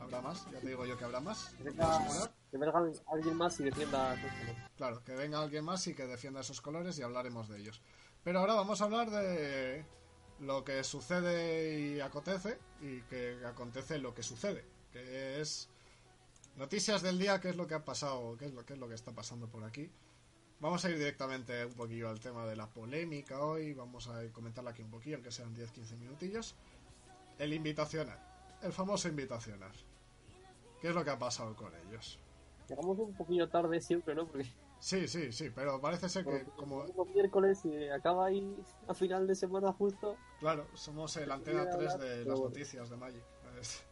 [0.00, 1.98] habrá más, ya te digo yo que habrá más, Que venga,
[2.48, 2.72] que venga
[3.12, 4.70] alguien más y defienda sus colores.
[4.76, 7.82] Claro, que venga alguien más y que defienda esos colores y hablaremos de ellos.
[8.24, 9.84] Pero ahora vamos a hablar de
[10.40, 15.68] lo que sucede y acontece y que acontece lo que sucede, que es
[16.56, 18.88] noticias del día, qué es lo que ha pasado, qué es lo, qué es lo
[18.88, 19.90] que está pasando por aquí.
[20.60, 24.72] Vamos a ir directamente un poquillo al tema de la polémica hoy, vamos a comentarla
[24.72, 26.54] aquí un poquillo, aunque sean 10-15 minutillos.
[27.38, 28.18] El invitacional,
[28.62, 29.72] el famoso invitacional.
[30.82, 32.18] ¿Qué es lo que ha pasado con ellos?
[32.68, 34.28] Llegamos un poquillo tarde siempre, ¿no?
[34.80, 36.86] Sí, sí, sí, pero parece ser que como...
[36.86, 38.56] como miércoles y acaba ahí
[38.88, 40.16] a final de semana justo.
[40.40, 43.22] Claro, somos el antena Quería 3 hablar, de las noticias de Magic.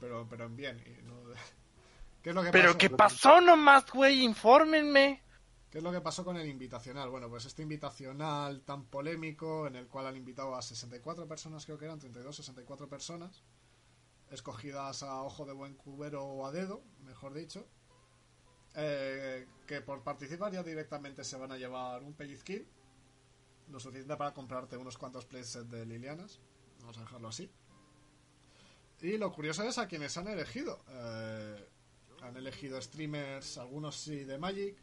[0.00, 0.82] Pero, pero en bien.
[0.84, 1.14] y no
[2.22, 2.78] ¿Qué es lo que ¿Pero pasó?
[2.78, 4.24] qué pasó nomás, güey?
[4.24, 5.22] Infórmenme.
[5.70, 7.08] ¿Qué es lo que pasó con el invitacional?
[7.08, 11.78] Bueno, pues este invitacional tan polémico en el cual han invitado a 64 personas, creo
[11.78, 13.44] que eran 32, 64 personas,
[14.30, 17.66] escogidas a ojo de buen cubero o a dedo, mejor dicho,
[18.74, 22.66] eh, que por participar ya directamente se van a llevar un pellizquín,
[23.70, 26.40] lo suficiente para comprarte unos cuantos playsets de Lilianas,
[26.80, 27.50] vamos a dejarlo así.
[29.00, 30.84] Y lo curioso es a quienes han elegido.
[30.88, 31.68] Eh,
[32.22, 34.76] han elegido streamers, algunos sí de Magic,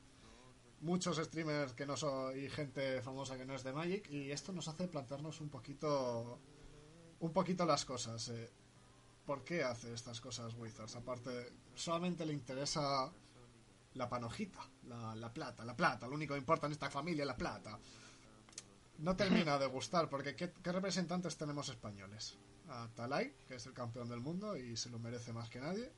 [0.82, 4.52] muchos streamers que no son y gente famosa que no es de Magic y esto
[4.52, 6.40] nos hace plantearnos un poquito
[7.20, 8.50] un poquito las cosas eh.
[9.26, 10.96] ¿por qué hace estas cosas Wizards?
[10.96, 13.12] aparte solamente le interesa
[13.94, 17.28] la panojita la, la plata, la plata lo único que importa en esta familia es
[17.28, 17.80] la plata
[19.00, 22.38] no termina de gustar porque ¿qué, qué representantes tenemos españoles?
[22.70, 25.92] a Talay, que es el campeón del mundo y se lo merece más que nadie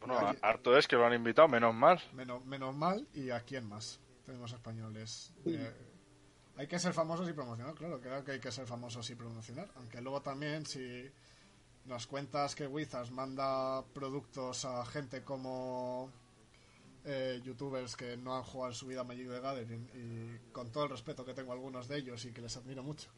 [0.00, 2.00] Bueno, harto es que lo han invitado, menos mal.
[2.12, 4.00] Menos, menos mal, ¿y a quién más?
[4.24, 5.34] Tenemos españoles.
[5.44, 5.72] Eh,
[6.56, 9.68] hay que ser famosos y promocionar, claro, creo que hay que ser famosos y promocionar.
[9.76, 11.10] Aunque luego también, si
[11.86, 16.10] nos cuentas que Wizards manda productos a gente como
[17.04, 20.84] eh, youtubers que no han jugado en su vida Magic the Gathering, y con todo
[20.84, 23.10] el respeto que tengo a algunos de ellos y que les admiro mucho,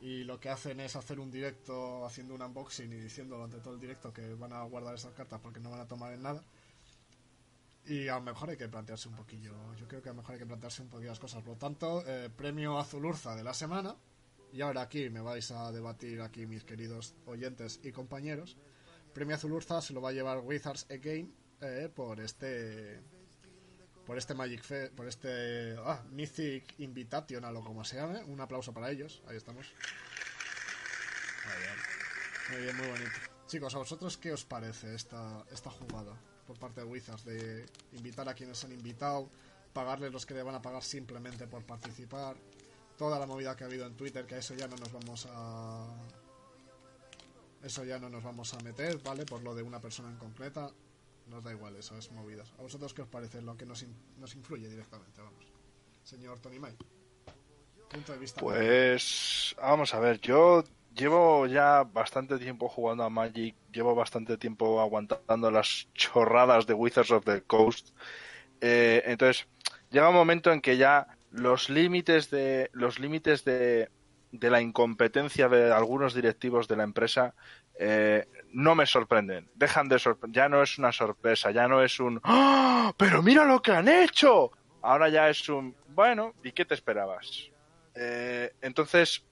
[0.00, 3.74] y lo que hacen es hacer un directo haciendo un unboxing y diciendo durante todo
[3.74, 6.42] el directo que van a guardar esas cartas porque no van a tomar en nada.
[7.86, 10.34] Y a lo mejor hay que plantearse un poquillo, yo creo que a lo mejor
[10.34, 11.42] hay que plantearse un poquillo las cosas.
[11.42, 13.96] Por lo tanto, eh, premio Azul Urza de la semana.
[14.52, 18.56] Y ahora aquí me vais a debatir aquí mis queridos oyentes y compañeros.
[19.12, 23.00] Premio Azul Urza se lo va a llevar Wizards Again eh, por este
[24.10, 28.24] por este Magic Fe, por este ah, Mythic Invitational o como se llame.
[28.24, 29.22] Un aplauso para ellos.
[29.28, 29.72] Ahí estamos.
[31.46, 31.76] Muy bien,
[32.50, 33.20] muy, bien, muy bonito.
[33.46, 38.28] Chicos, ¿a vosotros qué os parece esta, esta jugada por parte de Wizards de invitar
[38.28, 39.30] a quienes han invitado,
[39.72, 42.36] pagarles los que le van a pagar simplemente por participar?
[42.98, 45.28] Toda la movida que ha habido en Twitter, que a eso ya no nos vamos
[45.30, 45.86] a.
[47.62, 49.24] Eso ya no nos vamos a meter, ¿vale?
[49.24, 50.68] Por lo de una persona en concreta
[51.30, 52.52] nos da igual eso, es movidas.
[52.58, 53.84] ¿A vosotros qué os parece lo que nos,
[54.18, 55.22] nos influye directamente?
[55.22, 55.46] Vamos.
[56.02, 56.76] Señor Tony May.
[57.88, 58.40] Punto de vista.
[58.40, 60.64] Pues vamos a ver, yo
[60.94, 67.10] llevo ya bastante tiempo jugando a Magic, llevo bastante tiempo aguantando las chorradas de Wizards
[67.10, 67.90] of the Coast.
[68.60, 69.46] Eh, entonces,
[69.90, 73.88] llega un momento en que ya los límites de los límites de,
[74.32, 77.34] de la incompetencia de algunos directivos de la empresa
[77.78, 79.48] eh, no me sorprenden.
[79.54, 80.36] Dejan de sorprender.
[80.36, 82.92] Ya no es una sorpresa, ya no es un ¡Ah!
[82.96, 84.50] ¡Pero mira lo que han hecho!
[84.82, 87.50] Ahora ya es un bueno, ¿y qué te esperabas?
[87.94, 89.24] Eh, entonces,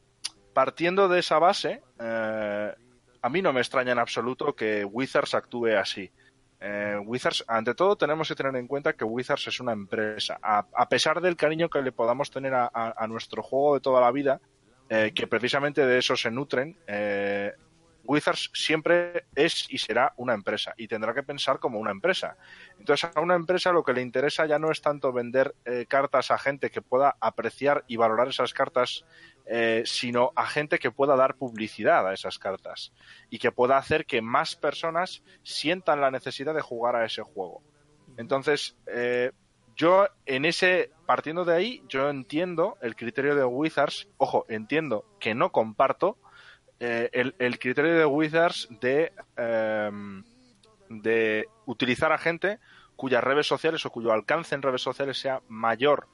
[0.53, 2.75] partiendo de esa base, eh,
[3.23, 6.11] a mí no me extraña en absoluto que Wizards actúe así.
[6.61, 10.39] Eh, Wizards, ante todo, tenemos que tener en cuenta que Wizards es una empresa.
[10.43, 14.41] A, pesar del cariño que le podamos tener a nuestro juego de toda la vida,
[14.89, 17.53] eh, que precisamente de eso se nutren, eh,
[18.09, 22.39] Wizards siempre es y será una empresa y tendrá que pensar como una empresa.
[22.79, 26.31] Entonces, a una empresa lo que le interesa ya no es tanto vender eh, cartas
[26.31, 29.05] a gente que pueda apreciar y valorar esas cartas,
[29.45, 32.95] eh, sino a gente que pueda dar publicidad a esas cartas
[33.29, 37.63] y que pueda hacer que más personas sientan la necesidad de jugar a ese juego.
[38.17, 39.33] Entonces, eh,
[39.79, 45.37] yo en ese, partiendo de ahí, yo entiendo el criterio de Wizards, ojo, entiendo que
[45.37, 46.19] no comparto
[46.81, 50.25] eh, el, el criterio de Wizards de, em,
[50.89, 52.59] de utilizar a gente
[52.97, 56.09] cuyas redes sociales o cuyo alcance en redes sociales sea mayor,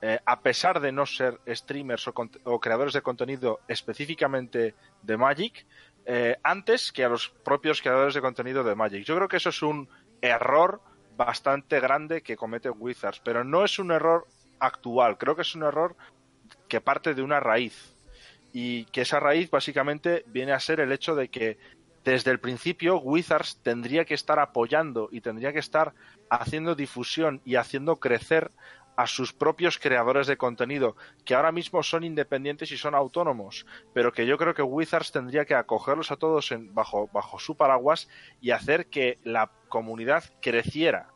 [0.00, 2.14] eh, a pesar de no ser streamers o,
[2.44, 5.66] o creadores de contenido específicamente de Magic,
[6.06, 9.04] eh, antes que a los propios creadores de contenido de Magic.
[9.04, 9.90] Yo creo que eso es un
[10.22, 10.80] error
[11.24, 14.26] bastante grande que comete Wizards, pero no es un error
[14.58, 15.94] actual, creo que es un error
[16.66, 17.94] que parte de una raíz
[18.52, 21.58] y que esa raíz básicamente viene a ser el hecho de que
[22.04, 25.92] desde el principio Wizards tendría que estar apoyando y tendría que estar
[26.30, 28.50] haciendo difusión y haciendo crecer
[29.00, 30.94] a sus propios creadores de contenido,
[31.24, 35.46] que ahora mismo son independientes y son autónomos, pero que yo creo que Wizards tendría
[35.46, 38.08] que acogerlos a todos en- bajo, bajo su paraguas
[38.42, 41.08] y hacer que la comunidad creciera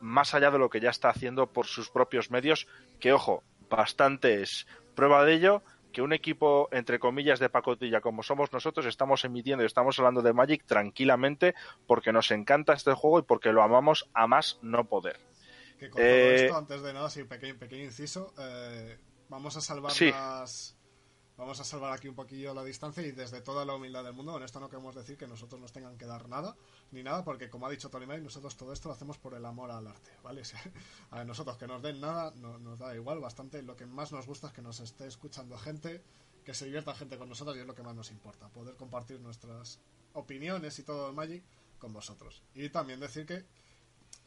[0.00, 2.66] más allá de lo que ya está haciendo por sus propios medios,
[2.98, 4.66] que ojo, bastante es
[4.96, 5.62] prueba de ello
[5.92, 10.22] que un equipo, entre comillas, de pacotilla como somos nosotros, estamos emitiendo y estamos hablando
[10.22, 11.54] de Magic tranquilamente
[11.86, 15.27] porque nos encanta este juego y porque lo amamos a más no poder.
[15.78, 18.98] Que con Eh, todo esto, antes de nada, sí, pequeño, pequeño inciso, eh,
[19.28, 20.10] vamos a salvar Sí.
[20.10, 20.74] las...
[21.36, 24.36] Vamos a salvar aquí un poquillo la distancia y desde toda la humildad del mundo,
[24.36, 26.56] en esto no queremos decir que nosotros nos tengan que dar nada,
[26.90, 29.44] ni nada, porque como ha dicho Tony May, nosotros todo esto lo hacemos por el
[29.46, 30.42] amor al arte, ¿vale?
[31.12, 33.62] A nosotros que nos den nada no- nos da igual, bastante.
[33.62, 36.02] Lo que más nos gusta es que nos esté escuchando gente,
[36.44, 39.20] que se divierta gente con nosotros y es lo que más nos importa, poder compartir
[39.20, 39.78] nuestras
[40.14, 41.44] opiniones y todo el Magic
[41.78, 42.42] con vosotros.
[42.52, 43.44] Y también decir que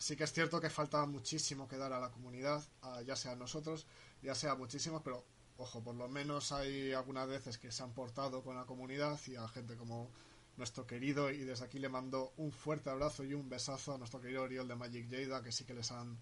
[0.01, 2.63] sí que es cierto que falta muchísimo que dar a la comunidad,
[3.05, 3.85] ya sea a nosotros,
[4.23, 5.23] ya sea a muchísimos, pero
[5.57, 9.35] ojo, por lo menos hay algunas veces que se han portado con la comunidad y
[9.35, 10.09] a gente como
[10.57, 14.19] nuestro querido, y desde aquí le mando un fuerte abrazo y un besazo a nuestro
[14.19, 16.17] querido Oriol de Magic Jada, que sí que les han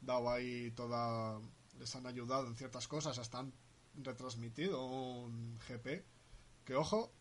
[0.00, 1.40] dado ahí toda,
[1.78, 3.52] les han ayudado en ciertas cosas, hasta han
[3.94, 6.04] retransmitido un GP,
[6.64, 7.12] que ojo,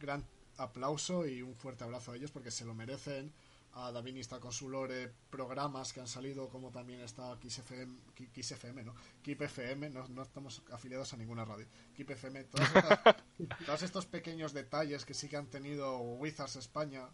[0.00, 0.26] gran
[0.56, 3.32] aplauso y un fuerte abrazo a ellos porque se lo merecen.
[3.72, 7.98] A David está con su lore programas que han salido, como también está Kiss FM,
[8.14, 8.94] Ki- Kiss FM, ¿no?
[9.22, 11.66] Keep FM, no, no estamos afiliados a ninguna radio.
[11.94, 13.16] Keep FM, todas estas-
[13.66, 17.08] todos estos pequeños detalles que sí que han tenido Wizards España,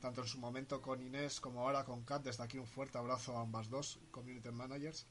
[0.00, 3.36] tanto en su momento con Inés como ahora con Kat, desde aquí un fuerte abrazo
[3.38, 5.06] a ambas dos, community managers.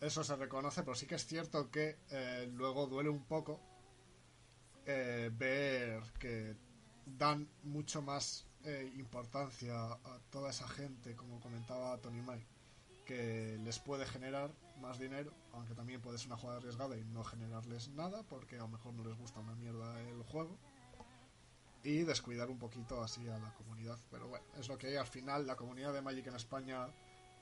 [0.00, 3.60] Eso se reconoce, pero sí que es cierto que eh, luego duele un poco
[4.86, 6.56] eh, ver que
[7.04, 12.44] dan mucho más eh, importancia a toda esa gente, como comentaba Tony May,
[13.04, 14.50] que les puede generar
[14.80, 18.60] más dinero, aunque también puede ser una jugada arriesgada y no generarles nada, porque a
[18.60, 20.56] lo mejor no les gusta una mierda el juego.
[21.84, 23.98] Y descuidar un poquito así a la comunidad.
[24.10, 24.96] Pero bueno, es lo que hay.
[24.96, 26.86] Al final, la comunidad de Magic en España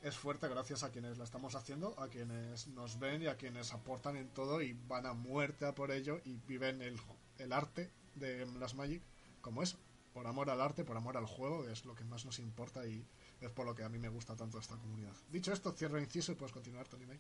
[0.03, 3.75] es fuerte gracias a quienes la estamos haciendo, a quienes nos ven y a quienes
[3.75, 6.99] aportan en todo y van a muerte a por ello y viven el,
[7.37, 9.03] el arte de las Magic
[9.41, 9.77] como es,
[10.13, 12.87] por amor al arte, por amor al juego, que es lo que más nos importa
[12.87, 13.05] y
[13.41, 15.13] es por lo que a mí me gusta tanto esta comunidad.
[15.31, 17.19] Dicho esto, cierro el inciso y puedes continuar, Tony May.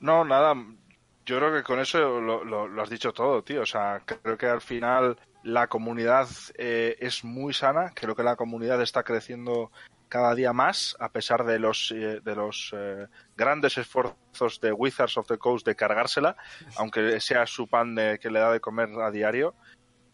[0.00, 0.54] No, nada.
[1.24, 3.62] Yo creo que con eso lo, lo- lo has dicho todo, tío.
[3.62, 6.26] O sea, creo que al final la comunidad
[6.56, 7.92] eh, es muy sana.
[7.94, 9.70] Creo que la comunidad está creciendo
[10.08, 15.16] cada día más, a pesar de los, eh, de los eh, grandes esfuerzos de Wizards
[15.16, 16.36] of the Coast de cargársela,
[16.76, 19.54] aunque sea su pan de, que le da de comer a diario.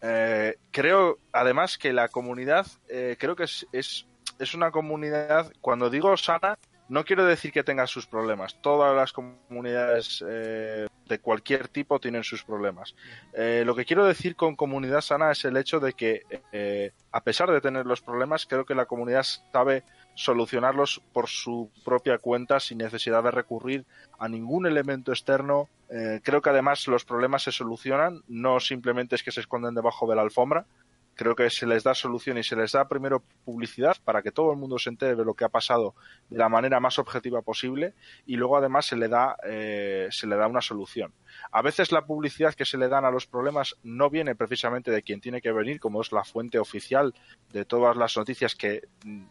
[0.03, 4.07] Eh, creo, además, que la comunidad, eh, creo que es, es,
[4.38, 8.57] es una comunidad, cuando digo sana, no quiero decir que tenga sus problemas.
[8.62, 12.94] Todas las comunidades eh, de cualquier tipo tienen sus problemas.
[13.34, 16.22] Eh, lo que quiero decir con comunidad sana es el hecho de que,
[16.53, 19.84] eh, a pesar de tener los problemas, creo que la comunidad sabe
[20.18, 23.86] solucionarlos por su propia cuenta sin necesidad de recurrir
[24.18, 25.68] a ningún elemento externo.
[25.90, 30.10] Eh, creo que además los problemas se solucionan, no simplemente es que se esconden debajo
[30.10, 30.66] de la alfombra.
[31.14, 34.50] Creo que se les da solución y se les da primero publicidad para que todo
[34.50, 35.94] el mundo se entere de lo que ha pasado
[36.30, 37.94] de la manera más objetiva posible
[38.26, 41.12] y luego además se le da eh, se le da una solución.
[41.52, 45.02] A veces la publicidad que se le dan a los problemas no viene precisamente de
[45.02, 47.14] quien tiene que venir, como es la fuente oficial
[47.52, 49.24] de todas las noticias que mm,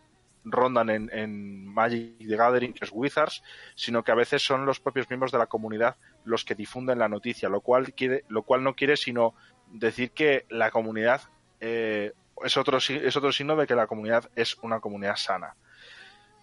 [0.52, 3.44] rondan en, en Magic the Gathering, que es Wizards,
[3.76, 7.10] sino que a veces son los propios miembros de la comunidad los que difunden la
[7.10, 9.34] noticia, lo cual quiere, lo cual no quiere sino
[9.72, 11.22] decir que la comunidad
[11.60, 15.56] eh, es otro es otro signo de que la comunidad es una comunidad sana.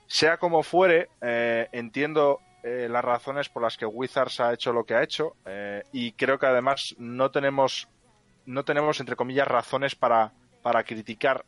[0.06, 4.84] Sea como fuere, eh, entiendo eh, las razones por las que Wizards ha hecho lo
[4.84, 7.88] que ha hecho eh, y creo que además no tenemos
[8.46, 10.32] no tenemos entre comillas razones para
[10.62, 11.44] para criticar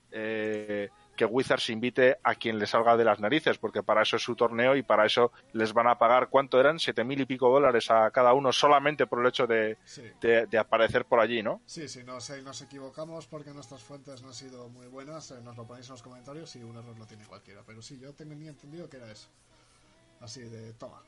[1.17, 4.37] que Wizards invite a quien le salga de las narices, porque para eso es su
[4.37, 6.79] torneo y para eso les van a pagar, ¿cuánto eran?
[6.79, 10.03] Siete mil y pico dólares a cada uno solamente por el hecho de, Sí.
[10.21, 11.61] de- de aparecer por allí, ¿no?
[11.67, 15.41] Sí, si nos, si nos equivocamos porque nuestras fuentes no han sido muy buenas, eh,
[15.43, 17.63] nos lo ponéis en los comentarios y un error lo tiene cualquiera.
[17.67, 19.29] Pero sí, yo tenía entendido que era eso.
[20.21, 21.01] Así de, toma,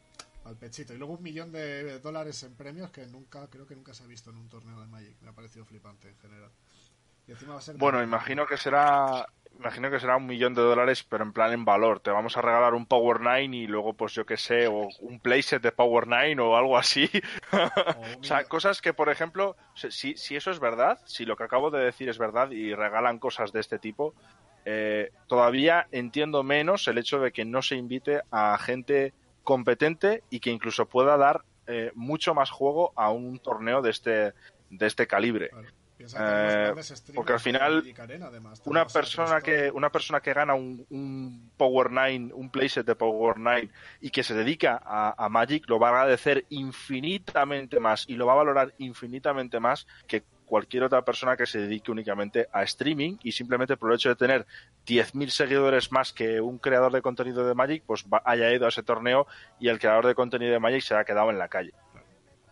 [0.44, 0.94] al pechito.
[0.94, 4.06] Y luego un millón de dólares en premios que nunca, creo que nunca se ha
[4.06, 5.16] visto en un torneo de Magic.
[5.22, 6.50] Me ha parecido flipante en general.
[7.26, 7.76] Y encima va a ser...
[7.76, 9.26] Bueno, imagino que será
[9.58, 12.00] imagino que será un millón de dólares, pero en plan en valor.
[12.00, 15.20] Te vamos a regalar un Power 9 y luego, pues yo qué sé, o un
[15.20, 17.10] playset de Power 9 o algo así.
[17.52, 21.36] o un O sea, cosas que, por ejemplo, si, si eso es verdad, si lo
[21.36, 24.14] que acabo de decir es verdad y regalan cosas de este tipo,
[24.64, 30.40] eh, todavía entiendo menos el hecho de que no se invite a gente competente y
[30.40, 34.34] que incluso pueda dar eh, mucho más juego a un torneo de este,
[34.70, 35.50] de este calibre.
[36.18, 36.72] Eh,
[37.14, 37.82] porque al final,
[38.22, 38.62] además.
[38.64, 43.36] Una persona que una persona que gana un, un Power 9, un playset de Power
[43.38, 43.68] 9
[44.00, 48.26] y que se dedica a, a Magic lo va a agradecer infinitamente más y lo
[48.26, 53.18] va a valorar infinitamente más que cualquier otra persona que se dedique únicamente a streaming
[53.22, 54.46] y simplemente por el hecho de tener
[54.86, 58.70] 10.000 seguidores más que un creador de contenido de Magic, pues va- haya ido a
[58.70, 59.26] ese torneo
[59.60, 61.74] y el creador de contenido de Magic se ha quedado en la calle.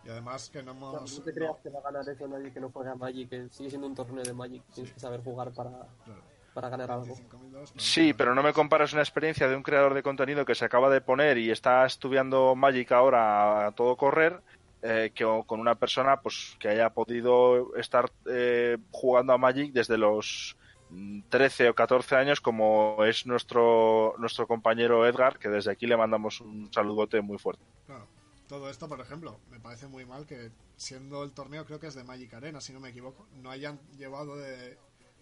[0.07, 1.19] Y además que no No, hemos...
[1.19, 3.49] no te creas que va a ganar eso nadie que no juegue a Magic, que
[3.51, 5.71] sigue siendo un torneo de Magic, tienes que saber jugar para,
[6.05, 6.23] Claro,
[6.55, 7.17] para ganar algo.
[7.17, 10.55] 25.000 dólares, Sí, pero no me comparas una experiencia de un creador de contenido que
[10.55, 14.41] se acaba de poner y está estudiando Magic ahora a todo correr
[14.83, 19.99] eh, que con una persona pues que haya podido estar eh, jugando a Magic desde
[19.99, 20.57] los
[20.91, 25.97] mm, 13 o 14 años como es nuestro nuestro compañero Edgar que desde aquí le
[25.97, 27.65] mandamos un saludote muy fuerte.
[27.87, 28.07] Claro.
[28.49, 31.95] Todo esto, por ejemplo, me parece muy mal que siendo el torneo creo que es
[31.95, 34.79] de Magic Arena, si no me equivoco, no hayan llevado de,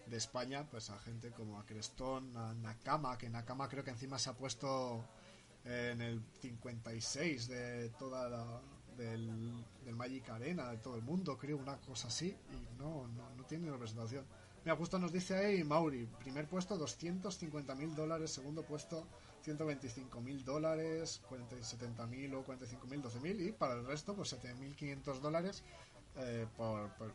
[0.07, 4.19] de España pues a gente como a Crestón, a Nakama, que Nakama creo que encima
[4.19, 5.03] se ha puesto
[5.63, 8.61] en el 56 de toda la
[8.95, 9.65] del,
[9.95, 13.69] Magic Arena, de todo el mundo, creo, una cosa así, y no, no, no tiene
[13.71, 14.25] representación.
[14.63, 19.05] Mira, justo nos dice ahí Mauri, primer puesto 250 mil dólares, segundo puesto
[19.45, 21.21] 125 mil dólares,
[21.61, 25.63] 70 mil o 45 mil, 12 mil y para el resto pues 7.500 dólares
[26.17, 27.13] eh, por, por,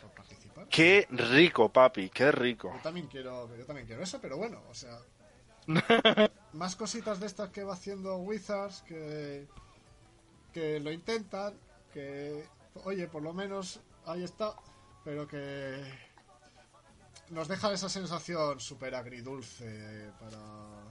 [0.00, 0.68] por participar.
[0.68, 2.72] Qué rico, papi, qué rico.
[2.76, 4.98] Yo también quiero, yo también quiero eso, pero bueno, o sea,
[6.52, 9.48] más cositas de estas que va haciendo Wizards que
[10.52, 11.54] que lo intentan,
[11.92, 12.44] que
[12.84, 14.54] oye, por lo menos ahí está,
[15.04, 15.82] pero que
[17.30, 20.81] nos deja esa sensación súper agridulce para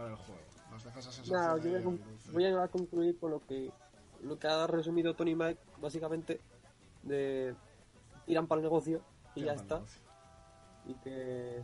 [0.00, 0.40] para el juego.
[0.70, 1.40] Nos deja esa sensación.
[1.40, 2.32] Nah, yo voy a, de con- agridulce.
[2.32, 3.70] voy a concluir con lo que
[4.22, 6.40] lo que ha resumido Tony Mike básicamente
[7.02, 7.54] de
[8.26, 9.02] tiran para el negocio
[9.34, 10.00] y ya está negocio.
[10.86, 11.62] y que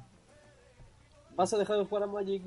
[1.35, 2.43] vas a dejar de jugar a Magic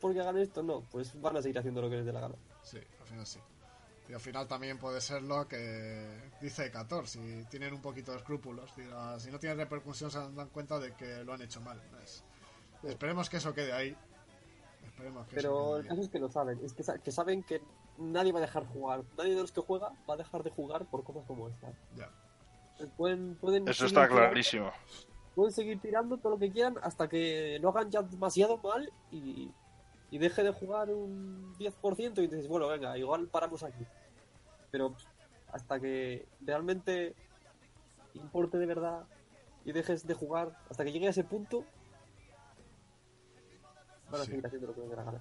[0.00, 2.36] porque hagan esto no pues van a seguir haciendo lo que les dé la gana
[2.62, 3.40] Sí, al final sí.
[4.08, 8.18] Y al final también puede ser lo que dice Cator, si tienen un poquito de
[8.18, 8.70] escrúpulos,
[9.18, 11.80] si no tienen repercusión se dan cuenta de que lo han hecho mal.
[12.04, 12.24] Es-
[12.84, 13.96] Esperemos que eso quede ahí.
[15.00, 17.60] Esperemos que pero el caso es que lo saben es que, sa- que saben que
[17.98, 20.86] nadie va a dejar jugar nadie de los que juega va a dejar de jugar
[20.86, 22.10] por cosas como esta Ya.
[22.96, 24.70] pueden, pueden Eso está tirando- clarísimo.
[25.34, 29.50] pueden seguir tirando todo lo que quieran hasta que lo hagan ya demasiado mal y,
[30.10, 33.84] y deje de jugar un 10% y dices, bueno, venga, igual paramos aquí.
[34.70, 34.94] Pero
[35.52, 37.14] hasta que realmente
[38.14, 39.04] importe de verdad
[39.64, 41.64] y dejes de jugar, hasta que llegue a ese punto,
[44.18, 44.40] Sí.
[44.44, 45.20] haciendo lo que la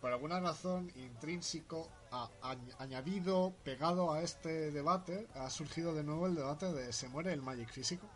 [0.00, 6.26] por alguna razón intrínseco, a- añ- añadido, pegado a este debate, ha surgido de nuevo
[6.26, 8.06] el debate de ¿se muere el Magic físico?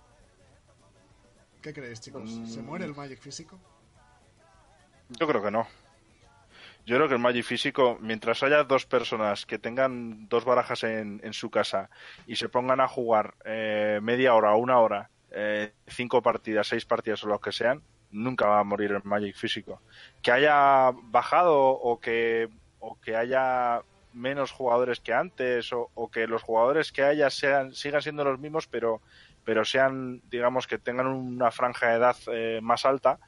[1.60, 2.30] ¿Qué creéis, chicos?
[2.46, 2.66] ¿Se Mm.
[2.66, 3.58] muere el Magic físico?
[5.08, 5.66] Yo creo que no.
[6.86, 11.20] Yo creo que el Magic físico, mientras haya dos personas que tengan dos barajas en,
[11.22, 11.90] en su casa
[12.26, 16.84] y se pongan a jugar eh, media hora o una hora, eh, cinco partidas, seis
[16.84, 17.82] partidas o lo que sean,
[18.12, 19.80] nunca va a morir el Magic físico.
[20.22, 22.48] Que haya bajado o que,
[22.78, 23.82] o que haya
[24.12, 28.38] menos jugadores que antes o, o que los jugadores que haya sean, sigan siendo los
[28.38, 29.00] mismos, pero,
[29.44, 33.18] pero sean, digamos, que tengan una franja de edad eh, más alta,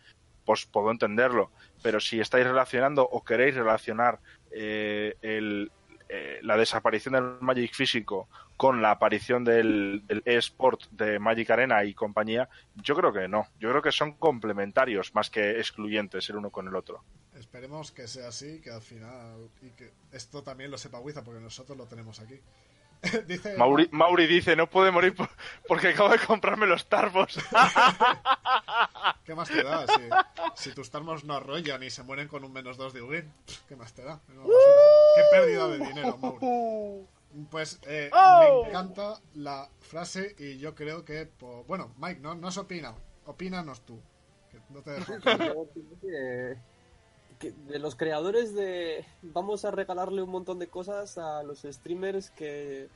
[0.45, 1.51] pues puedo entenderlo.
[1.83, 4.21] Pero si estáis relacionando o queréis relacionar
[4.51, 5.73] eh, el,
[6.09, 11.85] eh, la desaparición del Magic físico con la aparición del, del eSport de Magic Arena
[11.85, 13.49] y compañía, yo creo que no.
[13.59, 17.03] Yo creo que son complementarios más que excluyentes el uno con el otro.
[17.37, 19.49] Esperemos que sea así, que al final.
[19.63, 22.41] Y que esto también lo sepa Wiza, porque nosotros lo tenemos aquí.
[23.27, 23.57] Dice.
[23.59, 25.29] Mauri, Mauri dice, no puede morir por-
[25.69, 27.37] porque acabo de comprarme los tarbos.
[29.25, 29.87] ¿Qué más te da?
[29.87, 33.33] Si, si tus tarmos no arrollan y se mueren con un menos 2 de Ugin,
[33.69, 34.21] ¿qué más te da?
[34.27, 37.07] Qué pérdida de dinero, Mauri.
[37.51, 41.29] Pues eh, me encanta la frase y yo creo que.
[41.67, 42.97] bueno, Mike, no, no has opinado.
[43.27, 43.99] Opínanos tú.
[44.51, 45.15] Que no te dejo.
[46.01, 46.57] Que-
[47.39, 52.31] que de los creadores de vamos a regalarle un montón de cosas a los streamers
[52.31, 52.89] que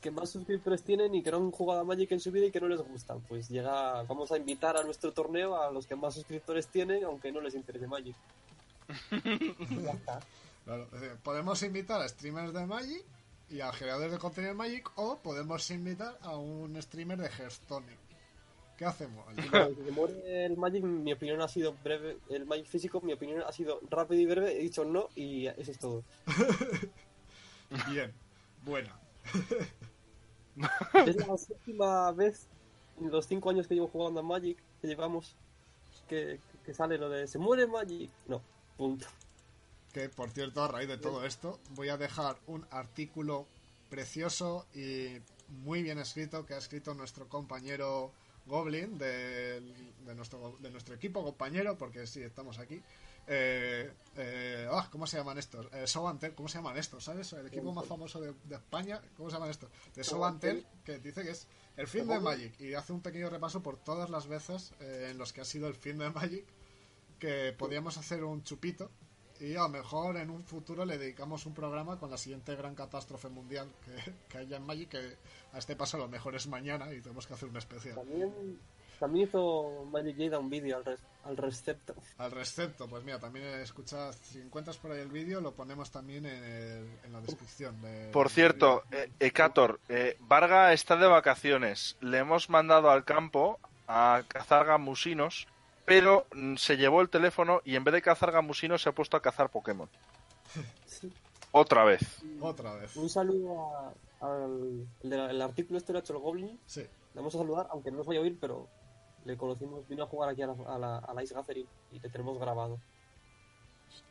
[0.00, 2.50] que más suscriptores tienen y que no han jugado a Magic en su vida y
[2.50, 3.20] que no les gustan.
[3.28, 7.30] Pues llega, vamos a invitar a nuestro torneo a los que más suscriptores tienen, aunque
[7.30, 8.16] no les interese Magic.
[9.12, 10.20] ya está.
[10.64, 13.04] Claro, es decir, podemos invitar a streamers de Magic
[13.50, 17.96] y a creadores de contenido Magic o podemos invitar a un streamer de Hearthstone.
[18.76, 19.26] ¿Qué hacemos?
[19.94, 22.18] Muere el Magic, mi opinión ha sido breve.
[22.30, 24.56] El Magic físico, mi opinión ha sido rápido y breve.
[24.56, 26.04] He dicho no y eso es todo.
[27.90, 28.12] Bien,
[28.64, 28.98] buena.
[31.06, 32.48] Es la séptima vez
[33.00, 35.36] en los cinco años que llevo jugando a Magic que llevamos
[36.08, 38.10] que, que sale lo de se muere Magic.
[38.26, 38.42] No,
[38.76, 39.06] punto.
[39.92, 43.46] Que por cierto, a raíz de todo esto, voy a dejar un artículo
[43.88, 45.18] precioso y
[45.48, 48.12] muy bien escrito que ha escrito nuestro compañero
[48.46, 49.60] Goblin de,
[50.14, 52.80] nuestro, de nuestro equipo compañero, porque sí, estamos aquí.
[53.26, 55.66] Eh, eh, ah, ¿Cómo se llaman estos?
[55.72, 55.84] Eh,
[56.18, 57.04] Tell, ¿cómo se llaman estos?
[57.04, 57.32] ¿Sabes?
[57.32, 59.70] El equipo más famoso de, de España, ¿cómo se llaman estos?
[59.94, 60.02] De
[60.40, 63.76] Tell, que dice que es el fin de Magic y hace un pequeño repaso por
[63.76, 66.44] todas las veces eh, en los que ha sido el fin de Magic
[67.18, 68.90] que podíamos hacer un chupito
[69.40, 72.74] y a lo mejor en un futuro le dedicamos un programa con la siguiente gran
[72.74, 75.16] catástrofe mundial que, que haya en Magic, que
[75.52, 77.94] a este paso a lo mejor es mañana y tenemos que hacer un especial.
[77.96, 78.58] También,
[78.98, 81.94] también hizo Magic Jada un vídeo al, res- al respecto.
[82.18, 86.26] Al respecto, pues mira, también escuchad, si encuentras por ahí el vídeo, lo ponemos también
[86.26, 87.80] en, el- en la descripción.
[87.80, 91.96] de- Por cierto, eh, Ekator, eh, Varga está de vacaciones.
[92.00, 93.58] Le hemos mandado al campo
[93.88, 95.48] a cazar gamusinos,
[95.90, 99.16] pero mm, se llevó el teléfono y en vez de cazar gamusinos se ha puesto
[99.16, 99.88] a cazar Pokémon.
[100.86, 101.12] Sí.
[101.52, 102.00] Otra vez.
[102.40, 102.94] Otra vez.
[102.96, 106.60] Un saludo a- al el, artículo este lo ha hecho el Goblin.
[106.64, 108.68] Sí, Le vamos a saludar, aunque no nos vaya a oír, pero
[109.24, 111.98] le conocimos, vino a jugar aquí a la, a la, a la Ice Gathering y
[111.98, 112.78] le tenemos grabado.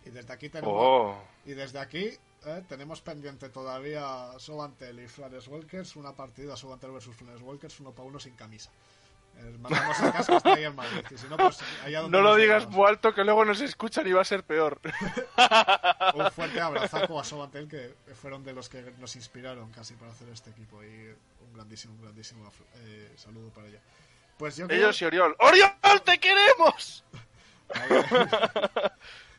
[0.05, 1.15] y desde aquí tenemos, Oh,
[1.45, 2.09] y desde aquí
[2.45, 7.91] eh, tenemos pendiente todavía Sobantel y Flares Walkers, una partida Sobantel versus Flares Walkers, uno
[7.93, 8.69] para uno sin camisa.
[9.59, 11.03] Mandamos a casa está ahí en Madrid.
[11.11, 14.07] Y si no, pues allá donde no lo digas muy alto que luego nos escuchan
[14.07, 14.79] y va a ser peor.
[16.15, 20.29] Un fuerte abrazaco a Sobantel, que fueron de los que nos inspiraron casi para hacer
[20.29, 20.83] este equipo.
[20.83, 20.87] Y
[21.41, 22.51] un grandísimo, un grandísimo
[22.85, 23.79] eh, saludo para ella.
[24.37, 25.35] Pues yo creo, Ellos y Oriol.
[25.39, 25.71] ¡Oriol,
[26.05, 27.03] te queremos!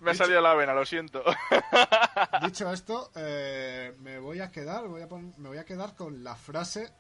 [0.01, 1.23] Me ha salido la vena, lo siento.
[2.43, 6.25] Dicho esto, eh, me voy a quedar, voy a pon- me voy a quedar con
[6.25, 6.91] la frase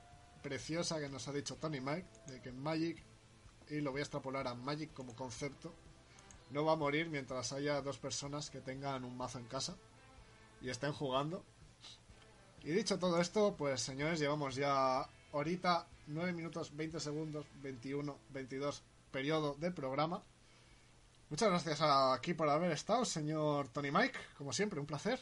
[0.42, 3.02] preciosa que nos ha dicho Tony Mike de que Magic
[3.68, 5.72] y lo voy a extrapolar a Magic como concepto
[6.50, 9.76] no va a morir mientras haya dos personas que tengan un mazo en casa
[10.60, 11.44] y estén jugando.
[12.62, 18.82] Y dicho todo esto, pues señores, llevamos ya ahorita 9 minutos 20 segundos 21 22
[19.10, 20.22] periodo del programa.
[21.30, 25.20] Muchas gracias aquí por haber estado, señor Tony Mike, como siempre, un placer.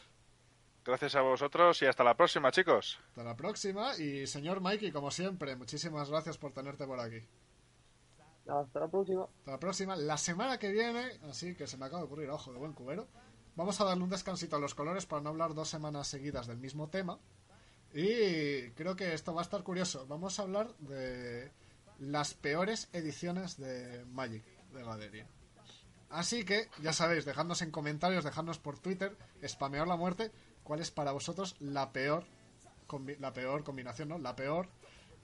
[0.85, 2.99] Gracias a vosotros y hasta la próxima, chicos.
[3.09, 3.95] Hasta la próxima.
[3.97, 7.21] Y señor Mikey, como siempre, muchísimas gracias por tenerte por aquí.
[8.47, 9.23] Hasta la próxima.
[9.23, 9.95] Hasta la próxima.
[9.95, 13.07] La semana que viene, así que se me acaba de ocurrir, ojo, de buen cubero.
[13.55, 16.57] Vamos a darle un descansito a los colores para no hablar dos semanas seguidas del
[16.57, 17.19] mismo tema.
[17.93, 20.05] Y creo que esto va a estar curioso.
[20.07, 21.51] Vamos a hablar de
[21.99, 25.27] las peores ediciones de Magic de Gathering.
[26.09, 29.15] Así que, ya sabéis, dejadnos en comentarios, dejadnos por Twitter,
[29.45, 30.31] spamear la muerte,
[30.69, 32.25] cuál es para vosotros la peor,
[33.19, 34.19] la peor combinación, ¿no?
[34.19, 34.67] La peor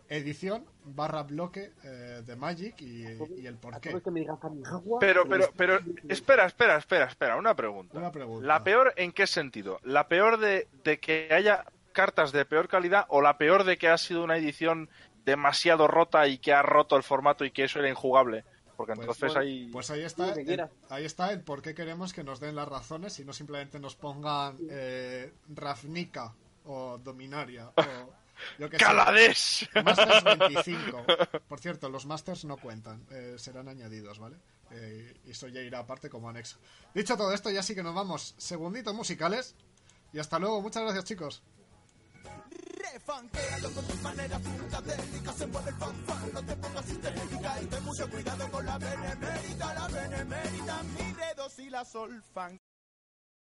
[0.10, 3.04] edición barra bloque eh, de Magic y,
[3.40, 3.90] y el por A qué.
[3.90, 7.96] todo el que me diga Kamigawa, Pero, pero, pero, espera, espera, espera, espera, una pregunta.
[7.96, 8.48] Una pregunta.
[8.48, 9.80] ¿La peor en qué sentido?
[9.84, 13.88] ¿La peor de, de que haya cartas de peor calidad o la peor de que
[13.88, 14.90] ha sido una edición
[15.26, 18.46] demasiado rota y que ha roto el formato y que eso era injugable?
[18.76, 19.70] Porque Pues, entonces bueno, ahí...
[19.72, 23.20] Pues ahí está, el, ahí está el por qué queremos que nos den las razones
[23.20, 26.34] y no simplemente nos pongan eh, Ravnica
[26.66, 27.74] o Dominaria o
[28.60, 28.84] yo que sé.
[28.84, 29.70] ¡Caladés!
[29.84, 31.06] Masters 25.
[31.48, 34.38] Por cierto, los Masters no cuentan, eh, serán añadidos, ¿vale?
[34.72, 36.58] Eh, y eso ya irá aparte como anexo.
[36.94, 39.56] Dicho todo esto, ya sí que nos vamos segunditos musicales.
[40.12, 41.44] Y hasta luego, muchas gracias chicos.
[42.94, 47.84] Refanquealo con tus maneras psicodélicas, se mueve el fanfán, no te pongas histérica y ten
[47.84, 52.60] mucho cuidado con la benemérita, la benemérita, mi dedo si la solfan.